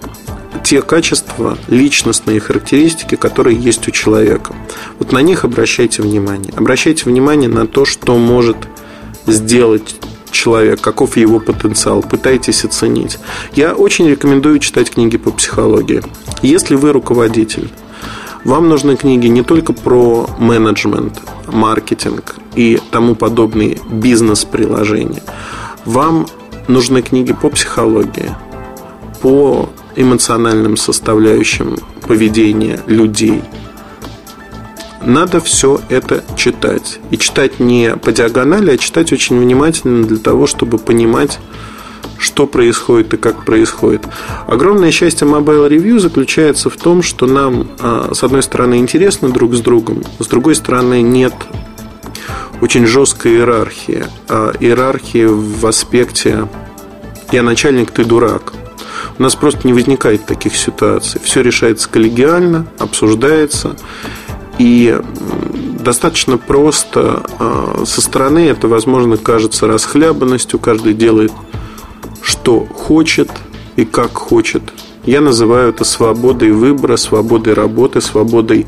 те 0.64 0.82
качества, 0.82 1.58
личностные 1.68 2.40
характеристики, 2.40 3.16
которые 3.16 3.58
есть 3.58 3.88
у 3.88 3.92
человека. 3.92 4.56
Вот 4.98 5.12
на 5.12 5.22
них 5.22 5.44
обращайте 5.44 6.02
внимание. 6.02 6.52
Обращайте 6.56 7.06
внимание 7.06 7.50
на 7.50 7.68
то, 7.68 7.86
что 7.86 8.18
может 8.18 8.58
сделать 9.28 9.96
человек, 10.32 10.82
каков 10.82 11.18
его 11.18 11.40
потенциал, 11.40 12.02
пытайтесь 12.02 12.66
оценить. 12.66 13.20
Я 13.54 13.74
очень 13.74 14.10
рекомендую 14.10 14.60
читать 14.60 14.92
книги 14.92 15.18
по 15.18 15.32
психологии. 15.32 16.02
Если 16.42 16.76
вы 16.76 16.92
руководитель, 16.92 17.70
вам 18.44 18.70
нужны 18.70 18.96
книги 18.96 19.28
не 19.28 19.44
только 19.44 19.74
про 19.74 20.30
менеджмент, 20.40 21.22
маркетинг 21.48 22.36
и 22.56 22.80
тому 22.92 23.16
подобные 23.16 23.80
бизнес-приложения. 23.90 25.24
Вам 25.86 26.28
нужны 26.68 27.02
книги 27.02 27.34
по 27.34 27.50
психологии, 27.50 28.36
по 29.22 29.70
эмоциональным 29.96 30.78
составляющим 30.78 31.78
поведения 32.08 32.80
людей. 32.88 33.42
Надо 35.02 35.40
все 35.40 35.82
это 35.90 36.24
читать. 36.36 37.00
И 37.12 37.18
читать 37.18 37.60
не 37.60 37.96
по 37.96 38.12
диагонали, 38.12 38.72
а 38.72 38.78
читать 38.78 39.14
очень 39.14 39.40
внимательно 39.40 40.06
для 40.06 40.18
того, 40.18 40.46
чтобы 40.46 40.78
понимать, 40.78 41.40
что 42.18 42.48
происходит 42.48 43.14
и 43.14 43.18
как 43.18 43.46
происходит. 43.46 44.06
Огромное 44.46 44.92
счастье 44.92 45.26
Mobile 45.26 45.70
Review 45.70 46.00
заключается 46.00 46.70
в 46.70 46.76
том, 46.76 47.02
что 47.02 47.26
нам, 47.26 47.70
а, 47.80 48.12
с 48.14 48.24
одной 48.24 48.44
стороны, 48.44 48.76
интересно 48.76 49.30
друг 49.30 49.56
с 49.56 49.62
другом, 49.62 50.04
с 50.20 50.28
другой 50.28 50.56
стороны, 50.56 51.02
нет 51.02 51.34
очень 52.62 52.86
жесткой 52.86 53.34
иерархии. 53.34 54.06
А 54.28 54.52
иерархии 54.60 55.26
в 55.26 55.66
аспекте 55.66 56.48
«я 57.32 57.42
начальник, 57.42 57.92
ты 57.92 58.04
дурак». 58.04 58.54
У 59.18 59.24
нас 59.24 59.36
просто 59.36 59.68
не 59.68 59.74
возникает 59.74 60.26
таких 60.26 60.56
ситуаций. 60.56 61.20
Все 61.24 61.42
решается 61.42 61.90
коллегиально, 61.90 62.68
обсуждается. 62.78 63.76
И 64.60 64.96
достаточно 65.80 66.38
просто 66.38 67.24
а, 67.40 67.84
со 67.86 68.02
стороны 68.02 68.48
это, 68.48 68.68
возможно, 68.68 69.18
кажется 69.18 69.66
расхлябанностью. 69.66 70.60
Каждый 70.60 70.94
делает 70.94 71.32
что 72.22 72.66
хочет 72.66 73.30
и 73.76 73.86
как 73.86 74.14
хочет. 74.14 74.62
Я 75.06 75.22
называю 75.22 75.70
это 75.70 75.84
свободой 75.84 76.52
выбора, 76.52 76.98
свободой 76.98 77.54
работы, 77.54 78.02
свободой 78.02 78.68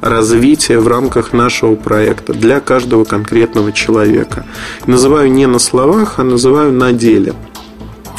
развития 0.00 0.78
в 0.78 0.88
рамках 0.88 1.32
нашего 1.32 1.76
проекта 1.76 2.32
для 2.32 2.60
каждого 2.60 3.04
конкретного 3.04 3.72
человека. 3.72 4.44
Называю 4.86 5.30
не 5.30 5.46
на 5.46 5.58
словах, 5.58 6.18
а 6.18 6.24
называю 6.24 6.72
на 6.72 6.92
деле. 6.92 7.34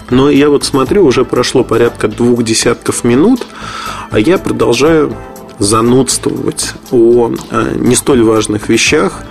Но 0.09 0.29
я 0.29 0.49
вот 0.49 0.63
смотрю, 0.63 1.05
уже 1.05 1.25
прошло 1.25 1.63
порядка 1.63 2.07
двух 2.07 2.43
десятков 2.43 3.03
минут, 3.03 3.45
а 4.09 4.19
я 4.19 4.37
продолжаю 4.37 5.13
занудствовать 5.59 6.73
о 6.91 7.31
э, 7.51 7.75
не 7.75 7.95
столь 7.95 8.23
важных 8.23 8.69
вещах, 8.69 9.23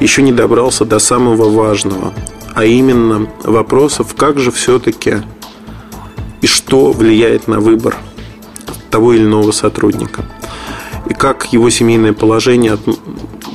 еще 0.00 0.22
не 0.22 0.32
добрался 0.32 0.84
до 0.84 0.98
самого 0.98 1.50
важного 1.50 2.12
а 2.54 2.64
именно 2.64 3.28
вопросов, 3.44 4.14
как 4.14 4.38
же 4.38 4.50
все-таки 4.50 5.22
и 6.40 6.46
что 6.46 6.92
влияет 6.92 7.48
на 7.48 7.60
выбор 7.60 7.96
того 8.90 9.14
или 9.14 9.22
иного 9.22 9.52
сотрудника, 9.52 10.24
и 11.08 11.14
как 11.14 11.52
его 11.52 11.70
семейное 11.70 12.12
положение 12.12 12.76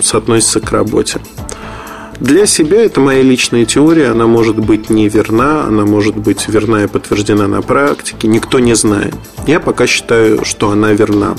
соотносится 0.02 0.60
к 0.62 0.72
работе. 0.72 1.20
Для 2.20 2.46
себя 2.46 2.84
это 2.84 3.00
моя 3.00 3.22
личная 3.22 3.66
теория, 3.66 4.10
она 4.10 4.28
может 4.28 4.58
быть 4.58 4.90
неверна, 4.90 5.66
она 5.66 5.86
может 5.86 6.18
быть 6.18 6.48
верна 6.48 6.84
и 6.84 6.88
подтверждена 6.88 7.48
на 7.48 7.62
практике, 7.62 8.28
никто 8.28 8.60
не 8.60 8.76
знает. 8.76 9.16
Я 9.46 9.60
пока 9.60 9.88
считаю, 9.88 10.44
что 10.44 10.72
она 10.72 10.94
верна. 10.94 11.36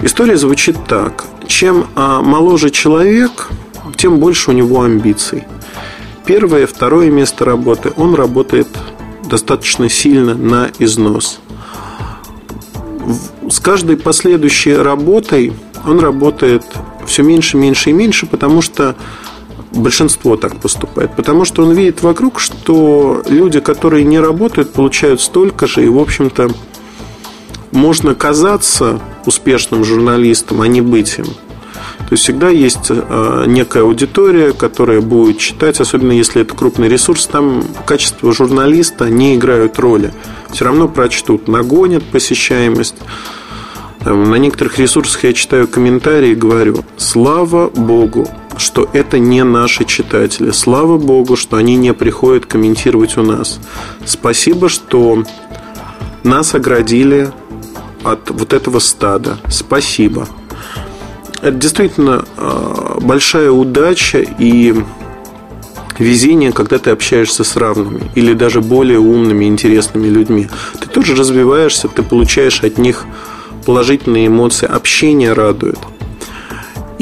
История 0.00 0.36
звучит 0.36 0.76
так. 0.88 1.24
Чем 1.46 1.86
а, 1.94 2.20
моложе 2.20 2.70
человек, 2.70 3.48
тем 3.96 4.18
больше 4.18 4.50
у 4.50 4.54
него 4.54 4.82
амбиций 4.82 5.44
первое, 6.24 6.66
второе 6.66 7.10
место 7.10 7.44
работы, 7.44 7.92
он 7.96 8.14
работает 8.14 8.68
достаточно 9.28 9.88
сильно 9.88 10.34
на 10.34 10.70
износ. 10.78 11.40
С 13.48 13.60
каждой 13.60 13.96
последующей 13.96 14.74
работой 14.74 15.52
он 15.86 16.00
работает 16.00 16.64
все 17.06 17.22
меньше, 17.22 17.56
меньше 17.56 17.90
и 17.90 17.92
меньше, 17.92 18.26
потому 18.26 18.62
что 18.62 18.96
большинство 19.74 20.36
так 20.36 20.56
поступает. 20.60 21.14
Потому 21.16 21.44
что 21.44 21.62
он 21.64 21.72
видит 21.72 22.02
вокруг, 22.02 22.40
что 22.40 23.22
люди, 23.28 23.60
которые 23.60 24.04
не 24.04 24.18
работают, 24.20 24.72
получают 24.72 25.20
столько 25.20 25.66
же, 25.66 25.84
и, 25.84 25.88
в 25.88 25.98
общем-то, 25.98 26.50
можно 27.72 28.14
казаться 28.14 29.00
успешным 29.26 29.84
журналистом, 29.84 30.60
а 30.60 30.68
не 30.68 30.80
быть 30.80 31.18
им. 31.18 31.26
То 31.26 32.12
есть 32.12 32.24
всегда 32.24 32.48
есть 32.48 32.90
э, 32.90 33.44
некая 33.46 33.82
аудитория, 33.82 34.52
которая 34.52 35.00
будет 35.00 35.38
читать, 35.38 35.80
особенно 35.80 36.12
если 36.12 36.42
это 36.42 36.54
крупный 36.54 36.88
ресурс, 36.88 37.26
там 37.26 37.64
качество 37.86 38.32
журналиста 38.32 39.08
не 39.08 39.36
играют 39.36 39.78
роли. 39.78 40.12
Все 40.50 40.66
равно 40.66 40.86
прочтут, 40.86 41.48
нагонят 41.48 42.04
посещаемость. 42.04 42.96
На 44.04 44.34
некоторых 44.34 44.78
ресурсах 44.78 45.24
я 45.24 45.32
читаю 45.32 45.66
комментарии 45.66 46.32
и 46.32 46.34
говорю, 46.34 46.84
слава 46.98 47.70
богу, 47.70 48.28
что 48.58 48.88
это 48.92 49.18
не 49.18 49.44
наши 49.44 49.84
читатели. 49.84 50.50
Слава 50.50 50.98
Богу, 50.98 51.36
что 51.36 51.56
они 51.56 51.76
не 51.76 51.92
приходят 51.92 52.46
комментировать 52.46 53.16
у 53.16 53.22
нас. 53.22 53.60
Спасибо, 54.04 54.68
что 54.68 55.24
нас 56.22 56.54
оградили 56.54 57.30
от 58.02 58.30
вот 58.30 58.52
этого 58.52 58.78
стада. 58.78 59.38
Спасибо. 59.48 60.28
Это 61.42 61.52
действительно 61.52 62.24
а, 62.36 62.98
большая 63.00 63.50
удача 63.50 64.18
и 64.18 64.74
везение, 65.98 66.52
когда 66.52 66.78
ты 66.78 66.90
общаешься 66.90 67.44
с 67.44 67.56
равными 67.56 68.10
или 68.14 68.32
даже 68.32 68.60
более 68.60 68.98
умными, 68.98 69.44
интересными 69.44 70.08
людьми. 70.08 70.48
Ты 70.80 70.88
тоже 70.88 71.14
развиваешься, 71.14 71.88
ты 71.88 72.02
получаешь 72.02 72.62
от 72.62 72.78
них 72.78 73.04
положительные 73.64 74.26
эмоции. 74.28 74.66
Общение 74.66 75.32
радует. 75.32 75.78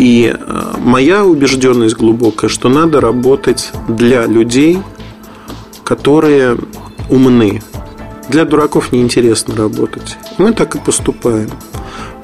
И 0.02 0.34
а, 0.36 0.74
моя 0.80 1.24
убежденность 1.24 1.94
глубокая, 1.94 2.50
что 2.50 2.68
надо 2.68 3.00
работать 3.00 3.70
для 3.86 4.26
людей, 4.26 4.80
которые 5.84 6.58
умны. 7.08 7.62
Для 8.28 8.44
дураков 8.44 8.90
неинтересно 8.90 9.54
работать. 9.54 10.16
Мы 10.38 10.54
так 10.54 10.74
и 10.74 10.80
поступаем. 10.80 11.50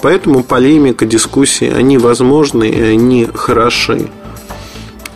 Поэтому 0.03 0.43
полемика, 0.43 1.07
дискуссии, 1.07 1.73
они 1.73 1.99
возможны 1.99 2.69
и 2.69 2.83
они 2.83 3.29
хороши. 3.33 4.11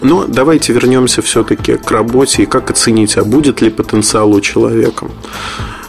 Но 0.00 0.26
давайте 0.28 0.72
вернемся 0.72 1.20
все-таки 1.20 1.74
к 1.74 1.90
работе 1.90 2.44
и 2.44 2.46
как 2.46 2.70
оценить, 2.70 3.16
а 3.16 3.24
будет 3.24 3.60
ли 3.60 3.70
потенциал 3.70 4.30
у 4.30 4.40
человека. 4.40 5.08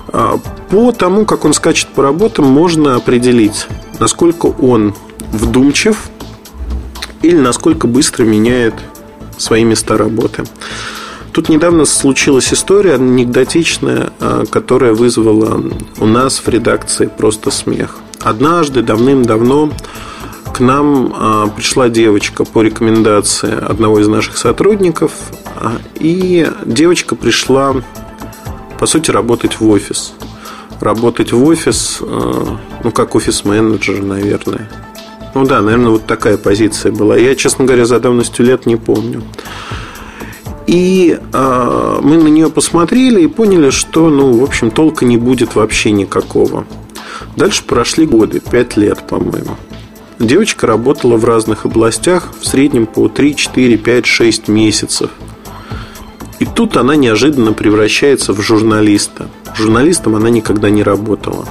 А, 0.08 0.40
по 0.72 0.92
тому, 0.92 1.26
как 1.26 1.46
он 1.46 1.54
скачет 1.54 1.90
по 1.90 2.02
работам, 2.02 2.46
можно 2.46 2.96
определить, 2.96 3.68
насколько 4.00 4.48
он 4.48 4.96
вдумчив 5.32 6.10
или 7.24 7.38
насколько 7.38 7.88
быстро 7.88 8.24
меняет 8.24 8.76
свои 9.38 9.64
места 9.64 9.98
работы. 9.98 10.44
Тут 11.32 11.50
недавно 11.50 11.86
случилась 11.86 12.54
история 12.54 12.96
анекдотичная, 12.96 14.12
а, 14.20 14.46
которая 14.46 14.94
вызвала 14.94 15.64
у 16.00 16.06
нас 16.06 16.38
в 16.38 16.48
редакции 16.48 17.08
просто 17.08 17.50
смех. 17.50 17.98
Однажды, 18.22 18.84
давным-давно, 18.84 19.72
к 20.54 20.60
нам 20.60 21.12
а, 21.16 21.48
пришла 21.48 21.90
девочка 21.90 22.46
по 22.46 22.62
рекомендации 22.62 23.52
одного 23.52 24.00
из 24.00 24.08
наших 24.08 24.38
сотрудников, 24.38 25.12
а, 25.56 25.78
и 25.96 26.48
девочка 26.66 27.16
пришла, 27.16 27.78
по 28.80 28.86
сути, 28.86 29.10
работать 29.10 29.60
в 29.60 29.68
офис. 29.68 30.14
Работать 30.82 31.32
в 31.32 31.44
офис, 31.44 32.00
ну, 32.02 32.92
как 32.92 33.16
офис-менеджер, 33.16 34.04
наверное. 34.04 34.70
Ну 35.34 35.46
да, 35.46 35.62
наверное, 35.62 35.90
вот 35.90 36.06
такая 36.06 36.38
позиция 36.38 36.92
была. 36.92 37.18
Я, 37.18 37.36
честно 37.36 37.66
говоря, 37.66 37.86
за 37.86 38.00
давностью 38.00 38.46
лет 38.46 38.66
не 38.66 38.76
помню. 38.76 39.24
И 40.68 41.20
э, 41.34 42.00
мы 42.02 42.18
на 42.18 42.28
нее 42.28 42.50
посмотрели 42.50 43.22
и 43.22 43.28
поняли, 43.28 43.70
что, 43.70 44.10
ну, 44.10 44.38
в 44.38 44.44
общем, 44.44 44.72
толка 44.72 45.06
не 45.06 45.18
будет 45.18 45.56
вообще 45.56 45.92
никакого. 45.92 46.66
Дальше 47.36 47.64
прошли 47.64 48.06
годы, 48.06 48.40
5 48.40 48.78
лет, 48.78 49.08
по-моему. 49.08 49.58
Девочка 50.20 50.68
работала 50.68 51.18
в 51.18 51.26
разных 51.26 51.66
областях, 51.66 52.32
в 52.40 52.46
среднем 52.48 52.86
по 52.86 53.10
3, 53.10 53.36
4, 53.36 53.78
5, 53.78 54.06
6 54.06 54.48
месяцев. 54.48 55.10
И 56.40 56.46
тут 56.46 56.78
она 56.78 56.96
неожиданно 56.96 57.54
превращается 57.54 58.34
в 58.34 58.42
журналиста. 58.42 59.30
Журналистом 59.56 60.16
она 60.16 60.30
никогда 60.30 60.70
не 60.70 60.84
работала. 60.84 61.48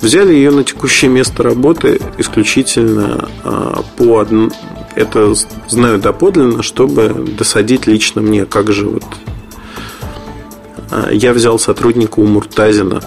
Взяли 0.00 0.32
ее 0.32 0.50
на 0.50 0.64
текущее 0.64 1.10
место 1.10 1.42
работы 1.42 2.00
исключительно 2.18 3.28
а, 3.42 3.82
по 3.96 4.20
одному 4.20 4.50
это 4.98 5.32
знаю 5.68 5.98
доподлинно, 6.00 6.62
чтобы 6.62 7.08
досадить 7.38 7.86
лично 7.86 8.20
мне, 8.20 8.44
как 8.46 8.72
же 8.72 8.86
вот 8.86 9.04
а, 10.90 11.10
я 11.12 11.32
взял 11.32 11.58
сотрудника 11.58 12.18
у 12.18 12.26
Муртазина. 12.26 13.00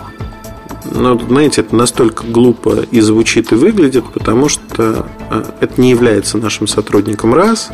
Но, 0.93 1.19
знаете, 1.19 1.61
это 1.61 1.75
настолько 1.75 2.25
глупо 2.25 2.85
и 2.91 3.01
звучит, 3.01 3.51
и 3.51 3.55
выглядит, 3.55 4.05
потому 4.13 4.47
что 4.47 5.05
а, 5.29 5.55
это 5.59 5.81
не 5.81 5.89
является 5.89 6.37
нашим 6.37 6.67
сотрудником, 6.67 7.33
раз. 7.33 7.69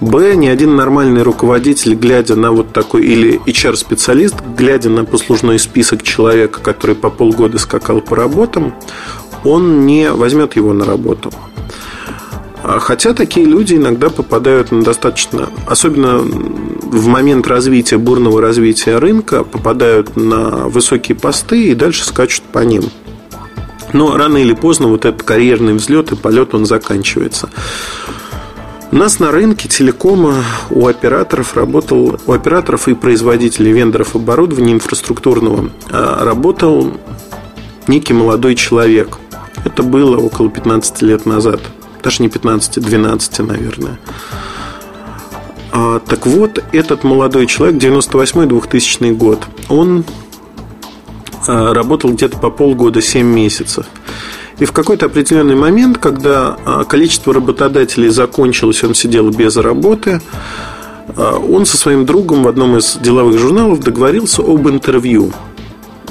Б, 0.00 0.36
ни 0.36 0.46
один 0.46 0.76
нормальный 0.76 1.22
руководитель, 1.22 1.94
глядя 1.94 2.36
на 2.36 2.52
вот 2.52 2.72
такой, 2.72 3.04
или 3.04 3.40
HR-специалист, 3.46 4.36
глядя 4.56 4.90
на 4.90 5.04
послужной 5.04 5.58
список 5.58 6.04
человека, 6.04 6.60
который 6.60 6.94
по 6.94 7.10
полгода 7.10 7.58
скакал 7.58 8.00
по 8.00 8.14
работам, 8.14 8.74
он 9.44 9.86
не 9.86 10.12
возьмет 10.12 10.54
его 10.54 10.72
на 10.72 10.84
работу. 10.84 11.32
А 12.62 12.78
хотя 12.78 13.12
такие 13.12 13.46
люди 13.46 13.74
иногда 13.74 14.08
попадают 14.08 14.70
на 14.70 14.82
достаточно, 14.82 15.48
особенно 15.66 16.18
в 16.18 17.06
момент 17.06 17.48
развития, 17.48 17.98
бурного 17.98 18.40
развития 18.40 18.98
рынка, 18.98 19.42
попадают 19.42 20.16
на 20.16 20.68
высокие 20.68 21.16
посты 21.16 21.68
и 21.70 21.74
дальше 21.74 22.04
скачут 22.04 22.44
по 22.52 22.60
ним. 22.60 22.84
Но 23.92 24.16
рано 24.16 24.36
или 24.36 24.52
поздно 24.52 24.88
вот 24.88 25.04
этот 25.04 25.22
карьерный 25.22 25.74
взлет 25.74 26.12
и 26.12 26.16
полет, 26.16 26.54
он 26.54 26.66
заканчивается. 26.66 27.48
У 28.90 28.96
нас 28.96 29.18
на 29.18 29.30
рынке 29.30 29.68
телекома 29.68 30.44
у 30.70 30.86
операторов 30.86 31.54
работал, 31.54 32.18
у 32.26 32.32
операторов 32.32 32.88
и 32.88 32.94
производителей 32.94 33.72
вендоров 33.72 34.16
оборудования 34.16 34.72
инфраструктурного 34.72 35.70
а, 35.90 36.24
работал 36.24 36.92
некий 37.86 38.14
молодой 38.14 38.54
человек. 38.54 39.18
Это 39.64 39.82
было 39.82 40.16
около 40.16 40.48
15 40.50 41.02
лет 41.02 41.26
назад– 41.26 41.60
даже 42.02 42.22
не 42.22 42.28
15, 42.28 42.82
12, 42.82 43.38
наверное. 43.40 43.98
А, 45.72 46.00
так 46.00 46.26
вот, 46.26 46.62
этот 46.72 47.04
молодой 47.04 47.46
человек, 47.46 47.82
98-2000 47.82 49.12
год, 49.14 49.46
он 49.68 50.04
а, 51.46 51.74
работал 51.74 52.12
где-то 52.12 52.38
по 52.38 52.50
полгода, 52.50 53.02
7 53.02 53.26
месяцев. 53.26 53.86
И 54.58 54.64
в 54.64 54.72
какой-то 54.72 55.06
определенный 55.06 55.54
момент, 55.54 55.98
когда 55.98 56.56
а, 56.64 56.84
количество 56.84 57.32
работодателей 57.32 58.08
закончилось, 58.08 58.82
он 58.82 58.94
сидел 58.94 59.30
без 59.30 59.56
работы, 59.56 60.20
а, 61.16 61.38
он 61.38 61.64
со 61.64 61.76
своим 61.76 62.04
другом 62.06 62.42
в 62.42 62.48
одном 62.48 62.76
из 62.76 62.96
деловых 62.96 63.38
журналов 63.38 63.80
договорился 63.80 64.42
об 64.42 64.68
интервью. 64.68 65.32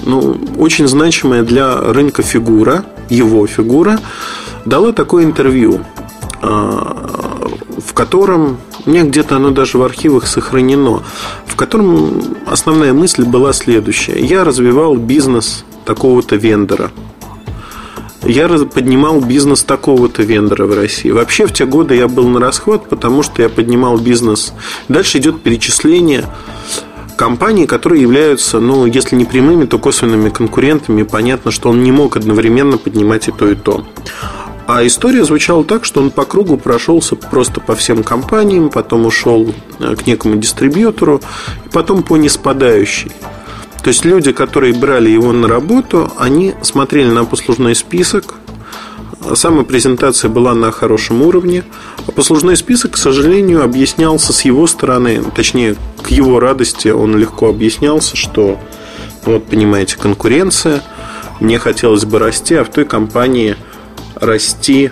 Ну, 0.05 0.37
очень 0.57 0.87
значимая 0.87 1.43
для 1.43 1.75
рынка 1.75 2.23
фигура, 2.23 2.85
его 3.09 3.45
фигура, 3.47 3.99
дала 4.65 4.93
такое 4.93 5.25
интервью, 5.25 5.81
а, 6.41 7.49
в 7.85 7.93
котором, 7.93 8.57
мне 8.85 9.03
где-то 9.03 9.35
оно 9.35 9.51
даже 9.51 9.77
в 9.77 9.83
архивах 9.83 10.25
сохранено, 10.25 11.03
в 11.45 11.55
котором 11.57 12.21
основная 12.45 12.93
мысль 12.93 13.23
была 13.23 13.51
следующая. 13.51 14.19
Я 14.19 14.45
развивал 14.45 14.95
бизнес 14.95 15.65
такого-то 15.83 16.37
вендора. 16.37 16.91
Я 18.23 18.47
поднимал 18.47 19.21
бизнес 19.21 19.63
такого-то 19.63 20.23
вендора 20.23 20.65
в 20.65 20.75
России. 20.75 21.11
Вообще 21.11 21.45
в 21.45 21.53
те 21.53 21.65
годы 21.65 21.95
я 21.95 22.07
был 22.07 22.27
на 22.27 22.39
расход, 22.39 22.89
потому 22.89 23.23
что 23.23 23.41
я 23.41 23.49
поднимал 23.49 23.97
бизнес. 23.97 24.53
Дальше 24.89 25.19
идет 25.19 25.41
перечисление 25.41 26.25
компаний, 27.15 27.65
которые 27.65 28.01
являются, 28.01 28.59
ну, 28.59 28.85
если 28.85 29.15
не 29.15 29.25
прямыми, 29.25 29.65
то 29.65 29.79
косвенными 29.79 30.29
конкурентами. 30.29 31.03
Понятно, 31.03 31.51
что 31.51 31.69
он 31.69 31.83
не 31.83 31.91
мог 31.91 32.15
одновременно 32.15 32.77
поднимать 32.77 33.27
и 33.27 33.31
то, 33.31 33.49
и 33.49 33.55
то. 33.55 33.85
А 34.67 34.85
история 34.85 35.23
звучала 35.23 35.63
так, 35.63 35.85
что 35.85 36.01
он 36.01 36.11
по 36.11 36.25
кругу 36.25 36.57
прошелся 36.57 37.15
просто 37.15 37.61
по 37.61 37.73
всем 37.73 38.03
компаниям, 38.03 38.69
потом 38.69 39.05
ушел 39.05 39.53
э, 39.79 39.95
к 39.95 40.05
некому 40.05 40.35
дистрибьютору, 40.35 41.21
потом 41.71 42.03
по 42.03 42.17
неспадающей. 42.17 43.11
То 43.83 43.89
есть 43.89 44.05
люди, 44.05 44.31
которые 44.31 44.73
брали 44.73 45.09
его 45.09 45.31
на 45.31 45.47
работу, 45.47 46.11
они 46.17 46.55
смотрели 46.61 47.09
на 47.09 47.25
послужной 47.25 47.75
список, 47.75 48.35
Сама 49.33 49.63
презентация 49.63 50.29
была 50.29 50.53
на 50.53 50.71
хорошем 50.71 51.21
уровне, 51.21 51.65
а 52.07 52.11
послужной 52.11 52.55
список, 52.55 52.91
к 52.91 52.97
сожалению, 52.97 53.61
объяснялся 53.61 54.31
с 54.31 54.45
его 54.45 54.67
стороны, 54.67 55.21
точнее, 55.35 55.75
к 56.01 56.11
его 56.11 56.39
радости 56.39 56.89
он 56.89 57.17
легко 57.17 57.49
объяснялся, 57.49 58.15
что, 58.15 58.57
вот, 59.25 59.45
понимаете, 59.47 59.97
конкуренция, 59.97 60.81
мне 61.41 61.59
хотелось 61.59 62.05
бы 62.05 62.19
расти, 62.19 62.55
а 62.55 62.63
в 62.63 62.69
той 62.69 62.85
компании– 62.85 63.57
расти 64.21 64.91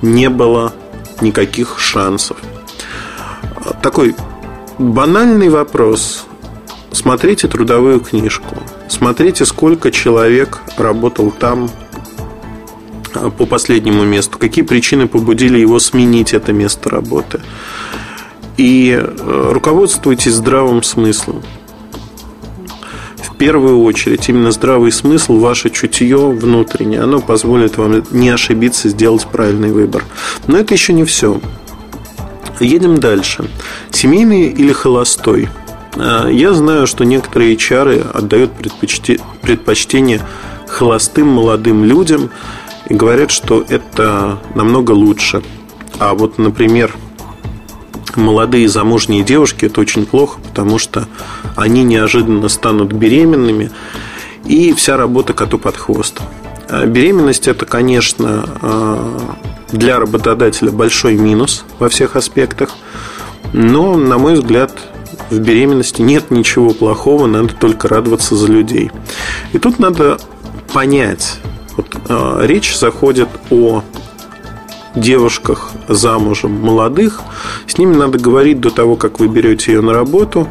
не 0.00 0.28
было 0.28 0.72
никаких 1.20 1.78
шансов. 1.78 2.36
Такой 3.82 4.14
банальный 4.78 5.48
вопрос. 5.48 6.26
Смотрите 6.92 7.48
трудовую 7.48 8.00
книжку. 8.00 8.56
Смотрите, 8.88 9.44
сколько 9.44 9.90
человек 9.90 10.60
работал 10.76 11.30
там 11.30 11.70
а, 13.14 13.30
по 13.30 13.46
последнему 13.46 14.04
месту. 14.04 14.38
Какие 14.38 14.64
причины 14.64 15.08
побудили 15.08 15.58
его 15.58 15.78
сменить 15.78 16.34
это 16.34 16.52
место 16.52 16.90
работы. 16.90 17.40
И 18.58 18.90
э, 19.00 19.50
руководствуйтесь 19.52 20.34
здравым 20.34 20.82
смыслом 20.82 21.42
первую 23.42 23.82
очередь 23.82 24.28
именно 24.28 24.52
здравый 24.52 24.92
смысл, 24.92 25.36
ваше 25.36 25.68
чутье 25.70 26.30
внутреннее, 26.30 27.00
оно 27.00 27.18
позволит 27.18 27.76
вам 27.76 28.04
не 28.12 28.28
ошибиться, 28.28 28.88
сделать 28.88 29.26
правильный 29.26 29.72
выбор. 29.72 30.04
Но 30.46 30.56
это 30.56 30.74
еще 30.74 30.92
не 30.92 31.02
все. 31.04 31.40
Едем 32.60 33.00
дальше. 33.00 33.50
Семейный 33.90 34.42
или 34.46 34.70
холостой? 34.70 35.48
А, 35.96 36.28
я 36.28 36.52
знаю, 36.54 36.86
что 36.86 37.04
некоторые 37.04 37.54
HR 37.54 38.10
отдают 38.12 38.52
предпочтение 38.52 40.20
холостым 40.68 41.28
молодым 41.28 41.84
людям 41.84 42.30
и 42.88 42.94
говорят, 42.94 43.30
что 43.30 43.64
это 43.68 44.38
намного 44.54 44.92
лучше. 44.92 45.42
А 45.98 46.14
вот, 46.14 46.38
например, 46.38 46.94
молодые 48.16 48.68
замужние 48.68 49.22
девушки 49.22 49.66
это 49.66 49.80
очень 49.80 50.06
плохо, 50.06 50.40
потому 50.40 50.78
что 50.78 51.06
они 51.56 51.84
неожиданно 51.84 52.48
станут 52.48 52.92
беременными, 52.92 53.70
и 54.44 54.72
вся 54.72 54.96
работа 54.96 55.34
коту 55.34 55.58
под 55.58 55.76
хвост. 55.76 56.20
А 56.68 56.86
беременность 56.86 57.48
это, 57.48 57.66
конечно, 57.66 58.44
а, 58.62 59.36
для 59.70 59.98
работодателя 59.98 60.70
большой 60.70 61.14
минус 61.14 61.64
во 61.78 61.88
всех 61.88 62.16
аспектах, 62.16 62.70
но, 63.52 63.96
на 63.96 64.18
мой 64.18 64.34
взгляд, 64.34 64.72
в 65.32 65.40
беременности 65.40 66.02
нет 66.02 66.30
ничего 66.30 66.70
плохого, 66.70 67.26
надо 67.26 67.54
только 67.54 67.88
радоваться 67.88 68.36
за 68.36 68.46
людей. 68.46 68.90
И 69.52 69.58
тут 69.58 69.78
надо 69.78 70.18
понять, 70.72 71.38
вот, 71.76 71.86
э, 72.08 72.46
речь 72.46 72.76
заходит 72.76 73.28
о 73.50 73.82
девушках 74.94 75.70
замужем 75.88 76.52
молодых, 76.60 77.22
с 77.66 77.78
ними 77.78 77.96
надо 77.96 78.18
говорить 78.18 78.60
до 78.60 78.70
того, 78.70 78.96
как 78.96 79.20
вы 79.20 79.28
берете 79.28 79.72
ее 79.72 79.80
на 79.80 79.92
работу, 79.92 80.48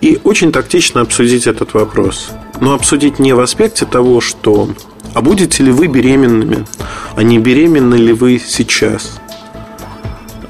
и 0.00 0.18
очень 0.24 0.52
тактично 0.52 1.02
обсудить 1.02 1.46
этот 1.46 1.74
вопрос. 1.74 2.30
Но 2.60 2.74
обсудить 2.74 3.18
не 3.18 3.34
в 3.34 3.40
аспекте 3.40 3.84
того, 3.84 4.20
что 4.20 4.70
а 5.14 5.20
будете 5.20 5.62
ли 5.62 5.70
вы 5.70 5.88
беременными, 5.88 6.64
а 7.14 7.22
не 7.22 7.38
беременны 7.38 7.96
ли 7.96 8.12
вы 8.12 8.40
сейчас. 8.44 9.20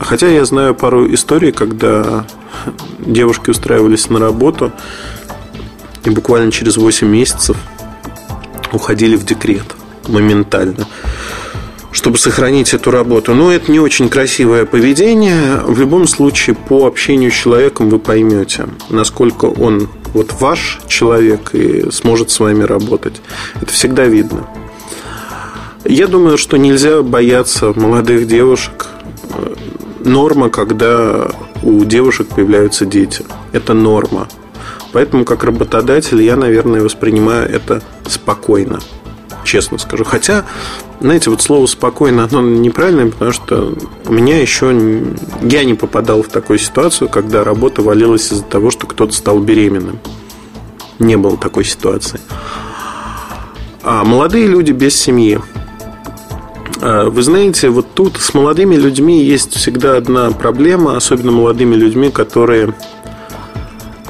Хотя 0.02 0.28
я 0.28 0.44
знаю 0.44 0.74
пару 0.74 1.12
историй, 1.12 1.52
когда 1.52 2.26
девушки 2.98 3.50
устраивались 3.50 4.08
на 4.10 4.18
работу 4.18 4.72
и 6.04 6.10
буквально 6.10 6.50
через 6.50 6.76
8 6.76 7.06
месяцев 7.06 7.56
уходили 8.72 9.16
в 9.16 9.24
декрет 9.24 9.66
моментально 10.08 10.86
чтобы 11.92 12.16
сохранить 12.18 12.74
эту 12.74 12.90
работу. 12.90 13.34
Но 13.34 13.52
это 13.52 13.70
не 13.70 13.78
очень 13.78 14.08
красивое 14.08 14.64
поведение. 14.64 15.58
В 15.64 15.78
любом 15.78 16.08
случае, 16.08 16.56
по 16.56 16.86
общению 16.86 17.30
с 17.30 17.34
человеком 17.34 17.90
вы 17.90 17.98
поймете, 17.98 18.66
насколько 18.88 19.44
он 19.44 19.88
вот 20.14 20.32
ваш 20.40 20.80
человек 20.88 21.54
и 21.54 21.90
сможет 21.90 22.30
с 22.30 22.40
вами 22.40 22.64
работать. 22.64 23.20
Это 23.60 23.72
всегда 23.72 24.06
видно. 24.06 24.48
Я 25.84 26.06
думаю, 26.06 26.38
что 26.38 26.56
нельзя 26.56 27.02
бояться 27.02 27.72
молодых 27.74 28.26
девушек. 28.26 28.88
Норма, 30.04 30.50
когда 30.50 31.30
у 31.62 31.84
девушек 31.84 32.28
появляются 32.28 32.86
дети. 32.86 33.24
Это 33.52 33.74
норма. 33.74 34.28
Поэтому, 34.92 35.24
как 35.24 35.44
работодатель, 35.44 36.20
я, 36.22 36.36
наверное, 36.36 36.82
воспринимаю 36.82 37.48
это 37.48 37.82
спокойно. 38.06 38.80
Честно 39.44 39.78
скажу. 39.78 40.04
Хотя, 40.04 40.44
знаете, 41.00 41.30
вот 41.30 41.42
слово 41.42 41.66
спокойно, 41.66 42.28
оно 42.30 42.42
неправильное, 42.42 43.10
потому 43.10 43.32
что 43.32 43.74
у 44.06 44.12
меня 44.12 44.40
еще 44.40 45.02
я 45.42 45.64
не 45.64 45.74
попадал 45.74 46.22
в 46.22 46.28
такую 46.28 46.58
ситуацию, 46.58 47.08
когда 47.08 47.42
работа 47.42 47.82
валилась 47.82 48.32
из-за 48.32 48.44
того, 48.44 48.70
что 48.70 48.86
кто-то 48.86 49.12
стал 49.12 49.40
беременным. 49.40 49.98
Не 50.98 51.16
было 51.16 51.36
такой 51.36 51.64
ситуации. 51.64 52.20
А 53.82 54.04
молодые 54.04 54.46
люди 54.46 54.70
без 54.72 54.94
семьи. 54.94 55.40
А, 56.82 57.08
вы 57.08 57.22
знаете, 57.22 57.68
вот 57.68 57.94
тут 57.94 58.16
с 58.16 58.34
молодыми 58.34 58.74
людьми 58.74 59.22
есть 59.22 59.54
всегда 59.54 59.96
одна 59.96 60.32
проблема, 60.32 60.96
особенно 60.96 61.30
молодыми 61.30 61.76
людьми, 61.76 62.10
которые 62.10 62.74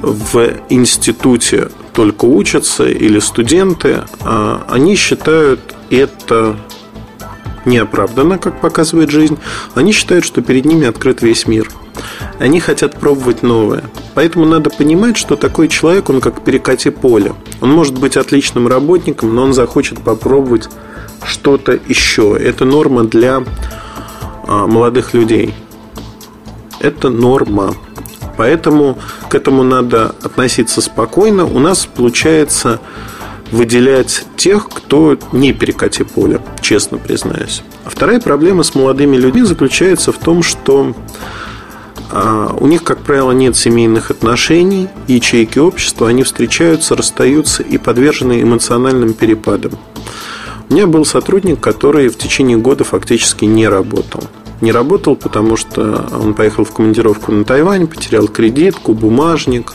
в 0.00 0.54
институте 0.70 1.68
только 1.92 2.24
учатся 2.24 2.88
или 2.88 3.18
студенты, 3.18 4.04
а 4.22 4.64
они 4.68 4.96
считают 4.96 5.60
это 5.90 6.56
неоправданно, 7.66 8.38
как 8.38 8.60
показывает 8.62 9.10
жизнь. 9.10 9.38
Они 9.74 9.92
считают, 9.92 10.24
что 10.24 10.40
перед 10.40 10.64
ними 10.64 10.86
открыт 10.86 11.20
весь 11.20 11.46
мир. 11.46 11.70
Они 12.38 12.58
хотят 12.58 12.98
пробовать 12.98 13.42
новое. 13.42 13.84
Поэтому 14.14 14.46
надо 14.46 14.70
понимать, 14.70 15.18
что 15.18 15.36
такой 15.36 15.68
человек, 15.68 16.08
он 16.08 16.22
как 16.22 16.42
перекати 16.42 16.88
поле. 16.88 17.34
Он 17.60 17.70
может 17.70 17.98
быть 17.98 18.16
отличным 18.16 18.66
работником, 18.66 19.34
но 19.34 19.42
он 19.44 19.52
захочет 19.52 20.00
попробовать 20.00 20.70
что-то 21.24 21.78
еще. 21.88 22.36
Это 22.38 22.64
норма 22.64 23.04
для 23.04 23.42
а, 24.46 24.66
молодых 24.66 25.14
людей. 25.14 25.54
Это 26.80 27.10
норма. 27.10 27.74
Поэтому 28.36 28.98
к 29.28 29.34
этому 29.34 29.62
надо 29.62 30.14
относиться 30.22 30.80
спокойно. 30.80 31.44
У 31.44 31.58
нас 31.58 31.86
получается 31.86 32.80
выделять 33.50 34.24
тех, 34.36 34.68
кто 34.68 35.18
не 35.32 35.52
перекати 35.52 36.04
поле, 36.04 36.40
честно 36.60 36.98
признаюсь. 36.98 37.62
А 37.84 37.90
вторая 37.90 38.18
проблема 38.18 38.62
с 38.62 38.74
молодыми 38.74 39.16
людьми 39.16 39.42
заключается 39.42 40.10
в 40.10 40.18
том, 40.18 40.42
что 40.42 40.94
а, 42.10 42.56
у 42.58 42.66
них, 42.66 42.82
как 42.82 43.00
правило, 43.00 43.32
нет 43.32 43.56
семейных 43.56 44.10
отношений, 44.10 44.88
ячейки 45.06 45.58
общества, 45.58 46.08
они 46.08 46.22
встречаются, 46.22 46.96
расстаются 46.96 47.62
и 47.62 47.78
подвержены 47.78 48.42
эмоциональным 48.42 49.12
перепадам. 49.12 49.72
У 50.68 50.74
меня 50.74 50.86
был 50.86 51.04
сотрудник, 51.04 51.60
который 51.60 52.08
в 52.08 52.16
течение 52.16 52.56
года 52.56 52.84
фактически 52.84 53.44
не 53.44 53.68
работал. 53.68 54.22
Не 54.60 54.72
работал, 54.72 55.16
потому 55.16 55.56
что 55.56 56.08
он 56.12 56.34
поехал 56.34 56.64
в 56.64 56.72
командировку 56.72 57.32
на 57.32 57.44
Тайвань, 57.44 57.86
потерял 57.86 58.28
кредитку, 58.28 58.94
бумажник, 58.94 59.74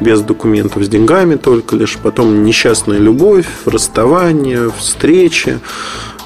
без 0.00 0.20
документов, 0.22 0.82
с 0.82 0.88
деньгами 0.88 1.36
только 1.36 1.76
лишь. 1.76 1.96
Потом 1.96 2.44
несчастная 2.44 2.98
любовь, 2.98 3.46
расставание, 3.66 4.70
встречи. 4.76 5.60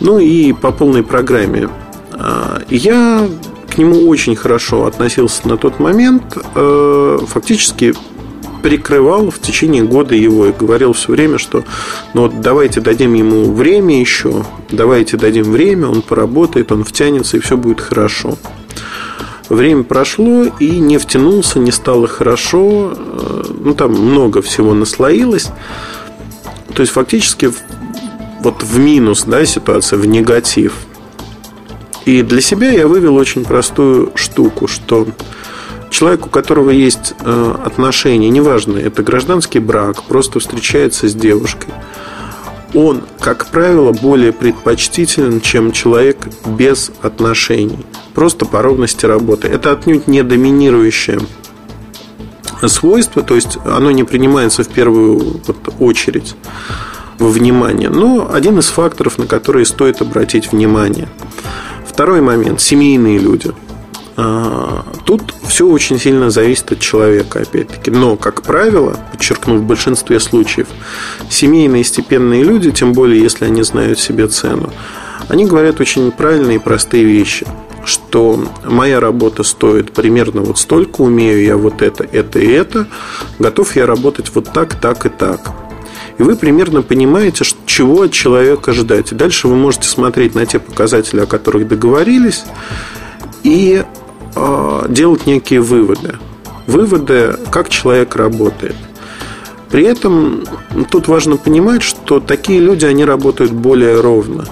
Ну 0.01 0.18
и 0.18 0.53
по 0.53 0.70
полной 0.70 1.03
программе. 1.03 1.68
А, 2.12 2.62
я 2.70 3.29
к 3.68 3.79
нему 3.79 4.09
очень 4.09 4.37
хорошо 4.37 4.87
относился 4.87 5.47
на 5.49 5.57
тот 5.57 5.81
момент. 5.81 6.38
Э, 6.55 7.18
фактически 7.27 7.94
прикрывал 8.64 9.31
в 9.31 9.40
течение 9.40 9.83
года 9.83 10.14
его 10.14 10.46
и 10.46 10.53
говорил 10.53 10.94
все 10.94 11.12
время, 11.12 11.37
что 11.37 11.64
ну 12.14 12.22
вот 12.22 12.40
давайте 12.40 12.81
дадим 12.81 13.12
ему 13.12 13.53
время 13.53 14.00
еще, 14.00 14.46
давайте 14.70 15.18
дадим 15.18 15.53
время, 15.53 15.88
он 15.88 16.00
поработает, 16.00 16.72
он 16.72 16.83
втянется 16.83 17.37
и 17.37 17.40
все 17.40 17.59
будет 17.59 17.83
хорошо. 17.83 18.38
Время 19.50 19.83
прошло 19.83 20.46
и 20.59 20.79
не 20.79 20.96
втянулся, 20.96 21.59
не 21.59 21.72
стало 21.72 22.09
хорошо, 22.09 22.94
э, 22.96 23.42
ну 23.61 23.74
там 23.74 23.92
много 23.92 24.40
всего 24.40 24.72
наслоилось. 24.72 25.48
То 26.72 26.81
есть 26.81 26.92
фактически 26.94 27.53
вот 28.40 28.62
в 28.62 28.79
минус, 28.79 29.24
да, 29.27 29.44
ситуация, 29.44 29.98
в 29.98 30.07
негатив. 30.07 30.72
И 32.07 32.22
для 32.22 32.40
себя 32.40 32.70
я 32.70 32.88
вывел 32.88 33.16
очень 33.16 33.44
простую 33.44 34.12
штуку, 34.14 34.68
что 34.68 35.07
человек, 35.94 36.26
у 36.26 36.28
которого 36.28 36.70
есть 36.70 37.14
э, 37.20 37.54
отношения, 37.64 38.28
неважно, 38.28 38.78
это 38.78 39.04
гражданский 39.04 39.61
брак, 39.61 40.02
просто 40.02 40.40
встречается 40.40 41.09
с 41.09 41.14
девушкой, 41.14 41.72
он, 42.74 43.02
как 43.20 43.46
правило, 43.46 43.92
более 43.92 44.33
предпочтителен, 44.33 45.40
чем 45.40 45.70
человек 45.70 46.18
без 46.44 46.90
отношений. 47.00 47.87
Просто 48.12 48.44
по 48.44 48.61
ровности 48.61 49.07
работы. 49.07 49.46
Это 49.46 49.70
отнюдь 49.70 50.09
не 50.09 50.24
доминирующее 50.24 51.20
свойство, 52.66 53.22
то 53.22 53.37
есть 53.37 53.59
оно 53.64 53.92
не 53.92 54.02
принимается 54.02 54.64
в 54.64 54.68
первую 54.68 55.40
очередь 55.78 56.35
во 57.20 57.28
внимание, 57.28 57.90
но 57.90 58.28
один 58.33 58.59
из 58.59 58.66
факторов, 58.66 59.18
на 59.18 59.26
которые 59.26 59.64
стоит 59.64 60.02
обратить 60.02 60.50
внимание. 60.50 61.09
Второй 61.87 62.20
момент– 62.20 62.61
семейные 62.61 63.18
люди– 63.18 63.52
тут 64.16 65.22
все 65.48 65.66
очень 65.66 65.98
сильно 65.98 66.31
зависит 66.31 66.72
от 66.72 66.81
человека, 66.81 67.40
опять-таки. 67.40 67.90
Но, 67.90 68.16
как 68.16 68.42
правило, 68.42 68.98
подчеркну, 69.11 69.57
в 69.59 69.62
большинстве 69.62 70.20
случаев, 70.20 70.68
семейные 71.29 71.85
степенные 71.85 72.44
люди, 72.44 72.71
тем 72.71 72.92
более, 72.92 73.21
если 73.21 73.44
они 73.44 73.62
знают 73.62 73.98
себе 73.98 74.29
цену, 74.29 74.73
они 75.29 75.46
говорят 75.46 75.81
очень 75.81 76.12
правильные 76.12 76.56
и 76.56 76.60
простые 76.60 77.04
вещи 77.04 77.46
что 77.87 78.42
моя 78.65 78.98
работа 78.98 79.42
стоит 79.42 79.92
примерно 79.92 80.40
вот 80.40 80.58
столько, 80.58 81.02
умею 81.02 81.42
я 81.44 81.58
вот 81.58 81.83
это, 81.83 82.04
это 82.04 82.38
и 82.38 82.50
это, 82.50 82.87
готов 83.38 83.77
я 83.77 83.85
работать 83.85 84.31
вот 84.35 84.50
так, 84.52 84.81
так 84.81 85.04
и 85.04 85.10
так. 85.10 85.52
И 86.17 86.23
вы 86.23 86.37
примерно 86.37 86.83
понимаете, 86.83 87.44
чего 87.67 88.02
от 88.02 88.12
человека 88.12 88.73
ждать. 88.73 89.12
И 89.12 89.15
дальше 89.15 89.48
вы 89.48 89.56
можете 89.56 89.88
смотреть 89.88 90.35
на 90.35 90.46
те 90.46 90.60
показатели, 90.60 91.21
о 91.21 91.27
которых 91.27 91.67
договорились, 91.67 92.44
и 93.42 93.85
делать 94.88 95.26
некие 95.26 95.60
выводы. 95.60 96.16
Выводы, 96.66 97.37
как 97.50 97.68
человек 97.68 98.16
работает. 98.16 98.76
При 99.70 99.85
этом 99.85 100.44
тут 100.90 101.08
важно 101.08 101.37
понимать, 101.37 101.82
что 101.82 102.20
такие 102.20 102.60
люди, 102.60 102.85
они 102.85 103.04
работают 103.04 103.52
более 103.52 104.00
ровно. 104.00 104.44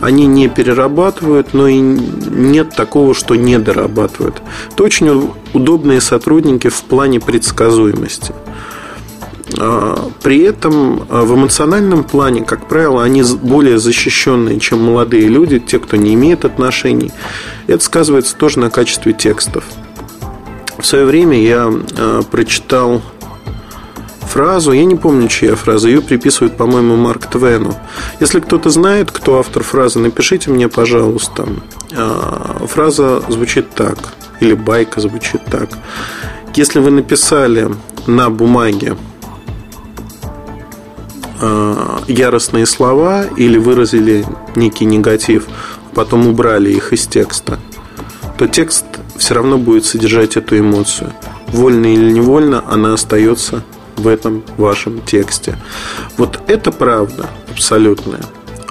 Они 0.00 0.26
не 0.26 0.48
перерабатывают, 0.48 1.52
но 1.52 1.68
и 1.68 1.78
нет 1.78 2.74
такого, 2.74 3.14
что 3.14 3.34
не 3.34 3.58
дорабатывают. 3.58 4.42
Это 4.72 4.82
очень 4.82 5.30
удобные 5.52 6.00
сотрудники 6.00 6.68
в 6.68 6.82
плане 6.82 7.20
предсказуемости. 7.20 8.34
А, 9.58 10.10
при 10.22 10.42
этом 10.42 11.06
а, 11.08 11.22
в 11.22 11.34
эмоциональном 11.34 12.04
плане, 12.04 12.44
как 12.44 12.66
правило, 12.68 13.02
они 13.02 13.22
более 13.22 13.78
защищенные, 13.78 14.60
чем 14.60 14.82
молодые 14.82 15.28
люди, 15.28 15.58
те, 15.58 15.78
кто 15.78 15.96
не 15.96 16.14
имеет 16.14 16.44
отношений. 16.44 17.12
Это 17.66 17.82
сказывается 17.82 18.36
тоже 18.36 18.58
на 18.60 18.70
качестве 18.70 19.12
текстов. 19.12 19.64
В 20.78 20.86
свое 20.86 21.04
время 21.04 21.40
я 21.42 21.72
а, 21.98 22.22
прочитал 22.22 23.02
фразу, 24.22 24.72
я 24.72 24.84
не 24.84 24.94
помню, 24.94 25.28
чья 25.28 25.56
фраза, 25.56 25.88
ее 25.88 26.00
приписывают, 26.00 26.56
по-моему, 26.56 26.96
Марк 26.96 27.26
Твену. 27.26 27.74
Если 28.20 28.38
кто-то 28.40 28.70
знает, 28.70 29.10
кто 29.10 29.40
автор 29.40 29.64
фразы, 29.64 29.98
напишите 29.98 30.50
мне, 30.50 30.68
пожалуйста. 30.68 31.48
Фраза 32.68 33.22
звучит 33.28 33.70
так, 33.70 33.98
или 34.38 34.54
байка 34.54 35.00
звучит 35.00 35.44
так. 35.46 35.70
Если 36.54 36.78
вы 36.78 36.92
написали 36.92 37.70
на 38.06 38.30
бумаге 38.30 38.96
яростные 42.06 42.66
слова 42.66 43.24
или 43.36 43.58
выразили 43.58 44.24
некий 44.56 44.84
негатив, 44.84 45.46
потом 45.94 46.26
убрали 46.26 46.70
их 46.70 46.92
из 46.92 47.06
текста, 47.06 47.58
то 48.38 48.46
текст 48.46 48.84
все 49.16 49.34
равно 49.34 49.58
будет 49.58 49.84
содержать 49.84 50.36
эту 50.36 50.58
эмоцию. 50.58 51.12
Вольно 51.48 51.92
или 51.92 52.10
невольно 52.10 52.64
она 52.68 52.94
остается 52.94 53.62
в 53.96 54.08
этом 54.08 54.42
вашем 54.56 55.00
тексте. 55.00 55.56
Вот 56.16 56.40
это 56.46 56.72
правда 56.72 57.26
абсолютная. 57.50 58.22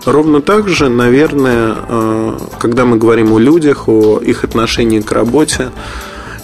Ровно 0.06 0.42
так 0.42 0.68
же, 0.70 0.90
наверное, 0.90 1.76
э, 1.88 2.38
когда 2.60 2.86
мы 2.86 2.98
говорим 2.98 3.34
о 3.34 3.40
людях, 3.40 3.88
о 3.88 4.20
их 4.20 4.44
отношении 4.44 5.02
к 5.02 5.12
работе, 5.12 5.70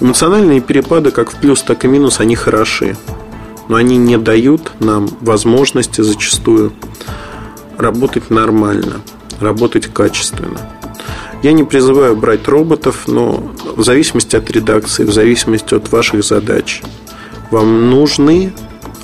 эмоциональные 0.02 0.60
перепады 0.60 1.12
как 1.12 1.32
в 1.32 1.36
плюс, 1.36 1.64
так 1.64 1.86
и 1.86 1.88
минус, 1.88 2.20
они 2.20 2.36
хороши 2.36 2.96
но 3.68 3.78
они 3.78 3.98
не 3.98 4.18
дают 4.18 4.72
нам 4.80 5.08
возможности 5.22 6.02
зачастую 6.02 6.74
работать 7.78 8.30
нормально, 8.30 9.02
работать 9.40 9.88
качественно. 9.88 10.60
Я 11.44 11.52
не 11.52 11.64
призываю 11.64 12.16
брать 12.16 12.48
роботов, 12.48 13.04
но 13.08 13.52
в 13.76 13.84
зависимости 13.84 14.36
от 14.36 14.50
редакции, 14.50 15.04
в 15.04 15.12
зависимости 15.12 15.76
от 15.76 15.92
ваших 15.92 16.24
задач, 16.24 16.82
вам 17.52 17.90
нужны 17.90 18.54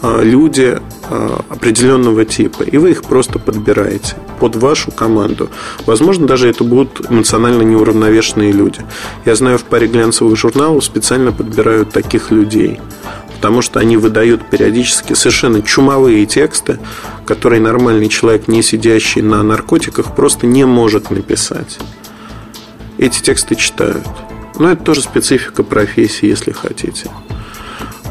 а, 0.01 0.21
люди 0.23 0.79
а, 1.09 1.43
определенного 1.49 2.25
типа, 2.25 2.63
и 2.63 2.77
вы 2.77 2.91
их 2.91 3.03
просто 3.03 3.37
подбираете 3.37 4.15
под 4.39 4.55
вашу 4.55 4.91
команду. 4.91 5.49
Возможно, 5.85 6.25
даже 6.25 6.49
это 6.49 6.63
будут 6.63 7.11
эмоционально 7.11 7.61
неуравновешенные 7.61 8.51
люди. 8.51 8.79
Я 9.25 9.35
знаю, 9.35 9.59
в 9.59 9.63
паре 9.65 9.87
глянцевых 9.87 10.35
журналов 10.35 10.83
специально 10.83 11.31
подбирают 11.31 11.91
таких 11.91 12.31
людей– 12.31 12.79
потому 13.41 13.63
что 13.63 13.79
они 13.79 13.97
выдают 13.97 14.47
периодически 14.51 15.13
совершенно 15.13 15.63
чумовые 15.63 16.27
тексты, 16.27 16.77
которые 17.25 17.59
нормальный 17.59 18.07
человек, 18.07 18.47
не 18.47 18.61
сидящий 18.61 19.23
на 19.23 19.41
наркотиках, 19.41 20.15
просто 20.15 20.45
не 20.45 20.63
может 20.63 21.09
написать. 21.09 21.79
Эти 22.99 23.19
тексты 23.19 23.55
читают. 23.55 24.05
Но 24.59 24.69
это 24.69 24.83
тоже 24.83 25.01
специфика 25.01 25.63
профессии, 25.63 26.27
если 26.27 26.51
хотите. 26.51 27.09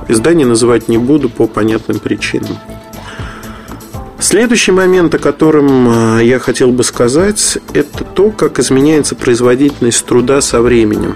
Издание 0.09 0.49
называть 0.49 0.89
не 0.89 0.99
буду 0.99 1.29
по 1.29 1.47
понятным 1.47 2.01
причинам. 2.01 2.59
Следующий 4.19 4.73
момент, 4.73 5.15
о 5.15 5.21
котором 5.21 6.19
э, 6.19 6.25
я 6.25 6.41
хотел 6.41 6.73
бы 6.73 6.83
сказать, 6.83 7.59
это 7.73 8.03
то, 8.03 8.33
как 8.33 8.59
изменяется 8.59 9.15
производительность 9.15 10.05
труда 10.05 10.41
со 10.41 10.61
временем. 10.61 11.15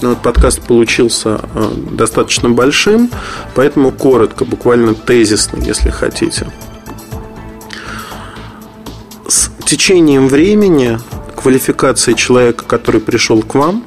Ну, 0.00 0.10
вот 0.10 0.22
подкаст 0.22 0.62
получился 0.62 1.40
э, 1.54 1.70
достаточно 1.90 2.48
большим, 2.48 3.10
поэтому 3.56 3.90
коротко, 3.90 4.44
буквально 4.44 4.94
тезисно, 4.94 5.60
если 5.60 5.90
хотите. 5.90 6.46
С 9.26 9.50
течением 9.64 10.28
времени 10.28 10.98
квалификация 11.34 12.14
человека, 12.14 12.64
который 12.64 13.00
пришел 13.00 13.42
к 13.42 13.56
вам, 13.56 13.82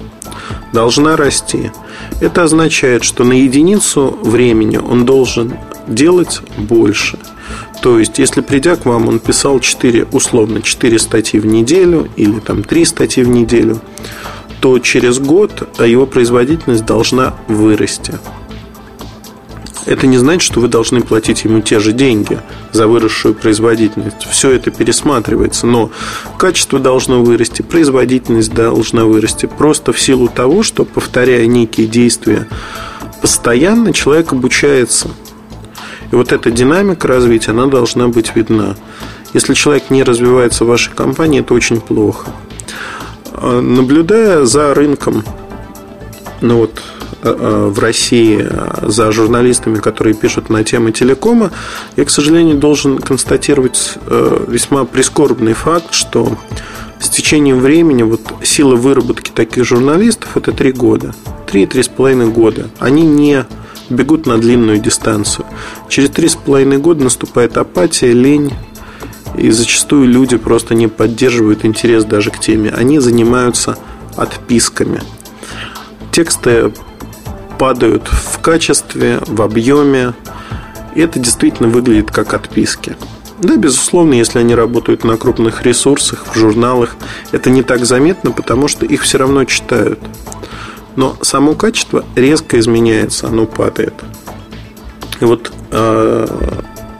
должна 0.73 1.15
расти. 1.15 1.71
Это 2.19 2.43
означает, 2.43 3.05
что 3.05 3.23
на 3.23 3.33
единицу 3.33 4.19
времени 4.21 4.77
он 4.77 5.05
должен 5.05 5.53
делать 5.87 6.41
больше. 6.57 7.19
То 7.81 7.99
есть, 7.99 8.19
если 8.19 8.41
придя 8.41 8.75
к 8.75 8.85
вам, 8.85 9.07
он 9.07 9.19
писал 9.19 9.59
4, 9.59 10.07
условно, 10.11 10.61
4 10.61 10.99
статьи 10.99 11.39
в 11.39 11.45
неделю 11.45 12.09
или 12.15 12.39
там 12.39 12.63
3 12.63 12.85
статьи 12.85 13.23
в 13.23 13.29
неделю, 13.29 13.81
то 14.61 14.77
через 14.79 15.19
год 15.19 15.67
его 15.79 16.05
производительность 16.05 16.85
должна 16.85 17.33
вырасти. 17.47 18.13
Это 19.87 20.05
не 20.05 20.17
значит, 20.17 20.43
что 20.43 20.59
вы 20.59 20.67
должны 20.67 21.01
платить 21.01 21.43
ему 21.43 21.61
те 21.61 21.79
же 21.79 21.91
деньги 21.91 22.39
за 22.71 22.85
выросшую 22.85 23.33
производительность. 23.33 24.27
Все 24.29 24.51
это 24.51 24.69
пересматривается, 24.69 25.65
но 25.65 25.89
качество 26.37 26.79
должно 26.79 27.23
вырасти, 27.23 27.63
производительность 27.63 28.53
должна 28.53 29.05
вырасти. 29.05 29.47
Просто 29.47 29.91
в 29.91 29.99
силу 29.99 30.27
того, 30.27 30.61
что, 30.61 30.85
повторяя 30.85 31.47
некие 31.47 31.87
действия 31.87 32.47
постоянно, 33.21 33.91
человек 33.91 34.33
обучается. 34.33 35.09
И 36.11 36.15
вот 36.15 36.31
эта 36.31 36.51
динамика 36.51 37.07
развития, 37.07 37.51
она 37.51 37.65
должна 37.65 38.07
быть 38.07 38.35
видна. 38.35 38.75
Если 39.33 39.55
человек 39.55 39.89
не 39.89 40.03
развивается 40.03 40.65
в 40.65 40.67
вашей 40.67 40.93
компании, 40.93 41.39
это 41.39 41.55
очень 41.55 41.81
плохо. 41.81 42.29
Наблюдая 43.39 44.45
за 44.45 44.73
рынком, 44.73 45.23
ну 46.41 46.57
вот 46.57 46.81
э, 47.23 47.35
э, 47.37 47.67
в 47.67 47.79
России 47.79 48.47
за 48.81 49.11
журналистами, 49.11 49.77
которые 49.77 50.13
пишут 50.13 50.49
на 50.49 50.63
темы 50.63 50.91
телекома, 50.91 51.51
я, 51.95 52.05
к 52.05 52.09
сожалению, 52.09 52.57
должен 52.57 52.97
констатировать 52.97 53.97
э, 54.05 54.45
весьма 54.47 54.85
прискорбный 54.85 55.53
факт, 55.53 55.93
что 55.93 56.37
с 56.99 57.09
течением 57.09 57.59
времени 57.59 58.03
вот 58.03 58.21
сила 58.43 58.75
выработки 58.75 59.31
таких 59.31 59.65
журналистов 59.65 60.35
это 60.35 60.51
три 60.51 60.71
года, 60.71 61.13
три-три 61.47 61.83
с 61.83 61.87
половиной 61.87 62.27
года. 62.27 62.69
Они 62.79 63.03
не 63.03 63.45
бегут 63.89 64.25
на 64.25 64.37
длинную 64.37 64.79
дистанцию. 64.79 65.45
Через 65.89 66.09
три 66.09 66.27
с 66.27 66.35
половиной 66.35 66.77
года 66.77 67.03
наступает 67.03 67.57
апатия, 67.57 68.13
лень, 68.13 68.53
и 69.37 69.49
зачастую 69.51 70.07
люди 70.07 70.37
просто 70.37 70.75
не 70.75 70.87
поддерживают 70.87 71.65
интерес 71.65 72.03
даже 72.03 72.31
к 72.31 72.39
теме. 72.39 72.71
Они 72.71 72.99
занимаются 72.99 73.77
отписками. 74.15 75.01
Тексты 76.11 76.73
падают 77.57 78.07
в 78.07 78.39
качестве, 78.39 79.19
в 79.25 79.41
объеме. 79.41 80.13
И 80.95 81.01
это 81.01 81.19
действительно 81.19 81.69
выглядит 81.69 82.11
как 82.11 82.33
отписки. 82.33 82.97
Да, 83.39 83.55
безусловно, 83.55 84.13
если 84.13 84.39
они 84.39 84.53
работают 84.53 85.03
на 85.03 85.17
крупных 85.17 85.63
ресурсах, 85.63 86.27
в 86.27 86.37
журналах, 86.37 86.95
это 87.31 87.49
не 87.49 87.63
так 87.63 87.85
заметно, 87.85 88.31
потому 88.31 88.67
что 88.67 88.85
их 88.85 89.01
все 89.01 89.17
равно 89.17 89.45
читают. 89.45 89.99
Но 90.95 91.15
само 91.21 91.55
качество 91.55 92.05
резко 92.15 92.59
изменяется, 92.59 93.27
оно 93.27 93.45
падает. 93.45 93.93
И 95.21 95.25
вот 95.25 95.51
э, 95.71 96.27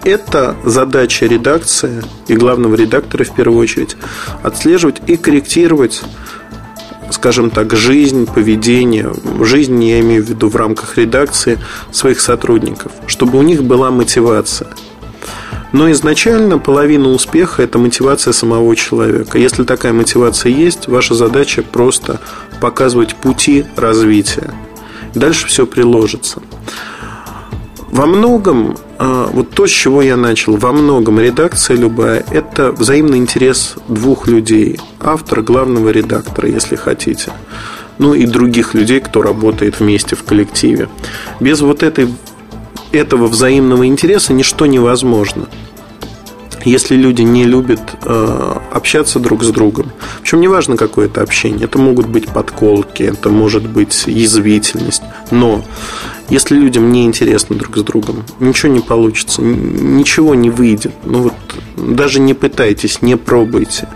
это 0.04 0.56
задача 0.64 1.26
редакции 1.26 2.04
и 2.28 2.36
главного 2.36 2.76
редактора 2.76 3.24
в 3.24 3.34
первую 3.34 3.60
очередь 3.60 3.98
отслеживать 4.44 5.02
и 5.08 5.18
корректировать 5.18 6.02
скажем 7.12 7.50
так, 7.50 7.76
жизнь, 7.76 8.26
поведение, 8.26 9.14
жизнь 9.42 9.84
я 9.84 10.00
имею 10.00 10.24
в 10.24 10.30
виду 10.30 10.48
в 10.48 10.56
рамках 10.56 10.98
редакции 10.98 11.60
своих 11.92 12.22
сотрудников, 12.22 12.94
чтобы 13.06 13.38
у 13.38 13.42
них 13.42 13.64
была 13.64 13.92
мотивация. 13.92 14.70
Но 15.74 15.90
изначально 15.92 16.58
половина 16.58 17.10
успеха– 17.10 17.64
это 17.64 17.78
мотивация 17.78 18.34
самого 18.34 18.76
человека. 18.76 19.38
Если 19.38 19.64
такая 19.64 19.94
мотивация 19.94 20.52
есть, 20.52 20.88
ваша 20.88 21.14
задача 21.14 21.64
просто 21.64 22.20
показывать 22.60 23.16
пути 23.16 23.66
развития. 23.76 24.54
Дальше 25.16 25.48
все 25.48 25.66
приложится. 25.66 26.42
Во 27.92 28.06
многом, 28.06 28.78
а, 29.00 29.30
вот 29.34 29.50
то, 29.50 29.68
с 29.68 29.70
чего 29.70 30.02
я 30.02 30.16
начал, 30.16 30.56
во 30.56 30.72
многом 30.72 31.20
редакция 31.20 31.76
любая– 31.76 32.24
это 32.32 32.72
взаимный 32.72 33.18
интерес 33.18 33.76
двух 33.90 34.28
людей. 34.28 34.80
Автора, 35.02 35.42
главного 35.42 35.90
редактора, 35.90 36.48
если 36.48 36.78
хотите. 36.78 37.34
Ну 37.98 38.14
и 38.14 38.26
других 38.26 38.74
людей, 38.74 39.02
кто 39.02 39.22
работает 39.22 39.82
вместе 39.82 40.16
в 40.16 40.24
коллективе. 40.24 40.88
Без 41.42 41.60
вот 41.60 41.84
этой, 41.84 42.08
этого 42.94 43.28
взаимного 43.28 43.86
интереса 43.86 44.32
ничто 44.32 44.66
невозможно 44.66 45.48
если 46.66 46.96
люди 46.96 47.22
не 47.22 47.46
любят 47.46 47.82
э, 48.04 48.56
общаться 48.72 49.20
друг 49.20 49.44
с 49.44 49.50
другом, 49.50 49.92
причем 50.22 50.42
неважно 50.42 50.78
какое 50.78 51.08
это 51.08 51.22
общение, 51.22 51.66
это 51.66 51.80
могут 51.80 52.08
быть 52.08 52.28
подколки, 52.30 53.04
это 53.04 53.30
может 53.30 53.68
быть 53.68 54.04
язвительность, 54.08 55.04
но 55.32 55.64
Если 56.32 56.56
людям 56.56 56.94
не 56.94 57.04
интересно 57.04 57.58
друг 57.58 57.78
с 57.78 57.82
другом, 57.82 58.24
ничего 58.40 58.72
не 58.72 58.80
получится, 58.80 59.42
ничего 59.42 60.34
не 60.34 60.50
выйдет. 60.50 60.94
Ну 61.04 61.24
вот 61.24 61.34
даже 61.76 62.22
не 62.22 62.34
пытайтесь, 62.34 63.02
не 63.02 63.18
пробуйте. 63.18 63.90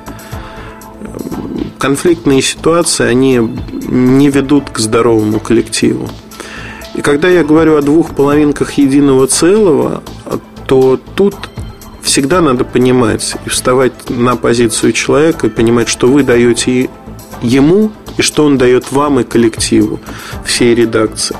Конфликтные 1.78 2.42
ситуации, 2.42 3.06
они 3.06 3.40
не 3.88 4.30
ведут 4.30 4.70
к 4.70 4.80
здоровому 4.80 5.40
коллективу. 5.40 6.10
И 6.94 7.02
когда 7.02 7.30
я 7.30 7.46
говорю 7.46 7.78
о 7.78 7.82
двух 7.82 8.14
половинках 8.14 8.74
единого 8.74 9.28
целого, 9.28 10.04
то 10.68 11.00
тут 11.16 11.36
всегда 12.02 12.42
надо 12.42 12.66
понимать 12.66 13.34
и 13.46 13.50
вставать 13.50 14.10
на 14.10 14.36
позицию 14.36 14.92
человека 14.92 15.48
и 15.48 15.50
понимать, 15.50 15.88
что 15.88 16.08
вы 16.08 16.24
даете 16.24 16.90
ему 17.42 17.94
и 18.18 18.22
что 18.22 18.44
он 18.44 18.58
дает 18.58 18.92
вам 18.92 19.22
и 19.22 19.24
коллективу, 19.24 20.02
всей 20.44 20.76
редакции. 20.76 21.38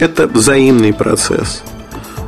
Это 0.00 0.26
взаимный 0.26 0.94
процесс. 0.94 1.62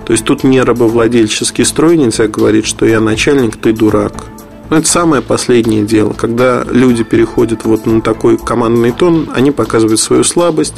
То 0.05 0.13
есть 0.13 0.25
тут 0.25 0.45
не 0.45 0.61
рабовладельческий 0.61 1.65
строй 1.65 1.97
нельзя 1.97 2.29
говорить, 2.29 2.67
что 2.67 2.85
я 2.85 3.01
начальник, 3.01 3.57
ты 3.57 3.73
дурак. 3.73 4.13
Но 4.69 4.77
это 4.77 4.87
самое 4.87 5.23
последнее 5.23 5.83
дело. 5.83 6.13
Когда 6.13 6.65
люди 6.65 7.03
переходят 7.03 7.65
вот 7.65 7.87
на 7.87 8.03
такой 8.03 8.37
командный 8.37 8.93
тон, 8.93 9.31
они 9.35 9.53
показывают 9.53 10.01
свою 10.01 10.23
слабость, 10.23 10.75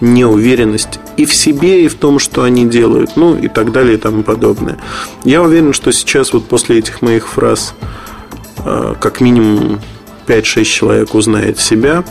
неуверенность 0.00 0.98
и 1.18 1.26
в 1.26 1.34
себе, 1.34 1.84
и 1.84 1.88
в 1.88 1.94
том, 1.94 2.18
что 2.18 2.42
они 2.42 2.66
делают, 2.66 3.16
ну 3.16 3.36
и 3.36 3.48
так 3.48 3.72
далее 3.72 3.94
и 3.94 3.98
тому 3.98 4.22
подобное. 4.22 4.78
Я 5.24 5.42
уверен, 5.42 5.74
что 5.74 5.92
сейчас 5.92 6.32
вот 6.32 6.46
после 6.46 6.78
этих 6.78 7.02
моих 7.02 7.28
фраз 7.28 7.74
э, 8.64 8.94
как 8.98 9.20
минимум 9.20 9.80
5-6 10.26 10.64
человек 10.64 11.14
узнает 11.14 11.58
себя, 11.58 12.04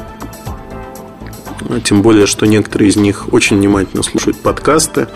тем 1.84 2.02
более, 2.02 2.26
что 2.26 2.46
некоторые 2.46 2.90
из 2.90 2.96
них 2.96 3.32
очень 3.34 3.58
внимательно 3.58 4.04
слушают 4.04 4.38
подкасты. 4.38 5.08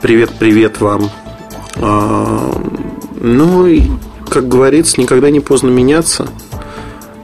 Привет, 0.00 0.32
привет 0.38 0.80
вам. 0.80 1.10
А, 1.76 2.60
ну, 3.20 3.98
как 4.28 4.48
говорится, 4.48 5.00
никогда 5.00 5.30
не 5.30 5.40
поздно 5.40 5.70
меняться. 5.70 6.28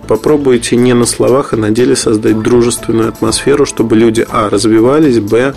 Попробуйте 0.09 0.74
не 0.76 0.93
на 0.93 1.07
словах, 1.07 1.53
а 1.53 1.57
на 1.57 1.70
деле 1.70 1.95
создать 1.95 2.41
дружественную 2.41 3.09
атмосферу, 3.09 3.64
чтобы 3.64 3.95
люди, 3.95 4.26
а, 4.28 4.49
развивались, 4.49 5.20
б, 5.20 5.55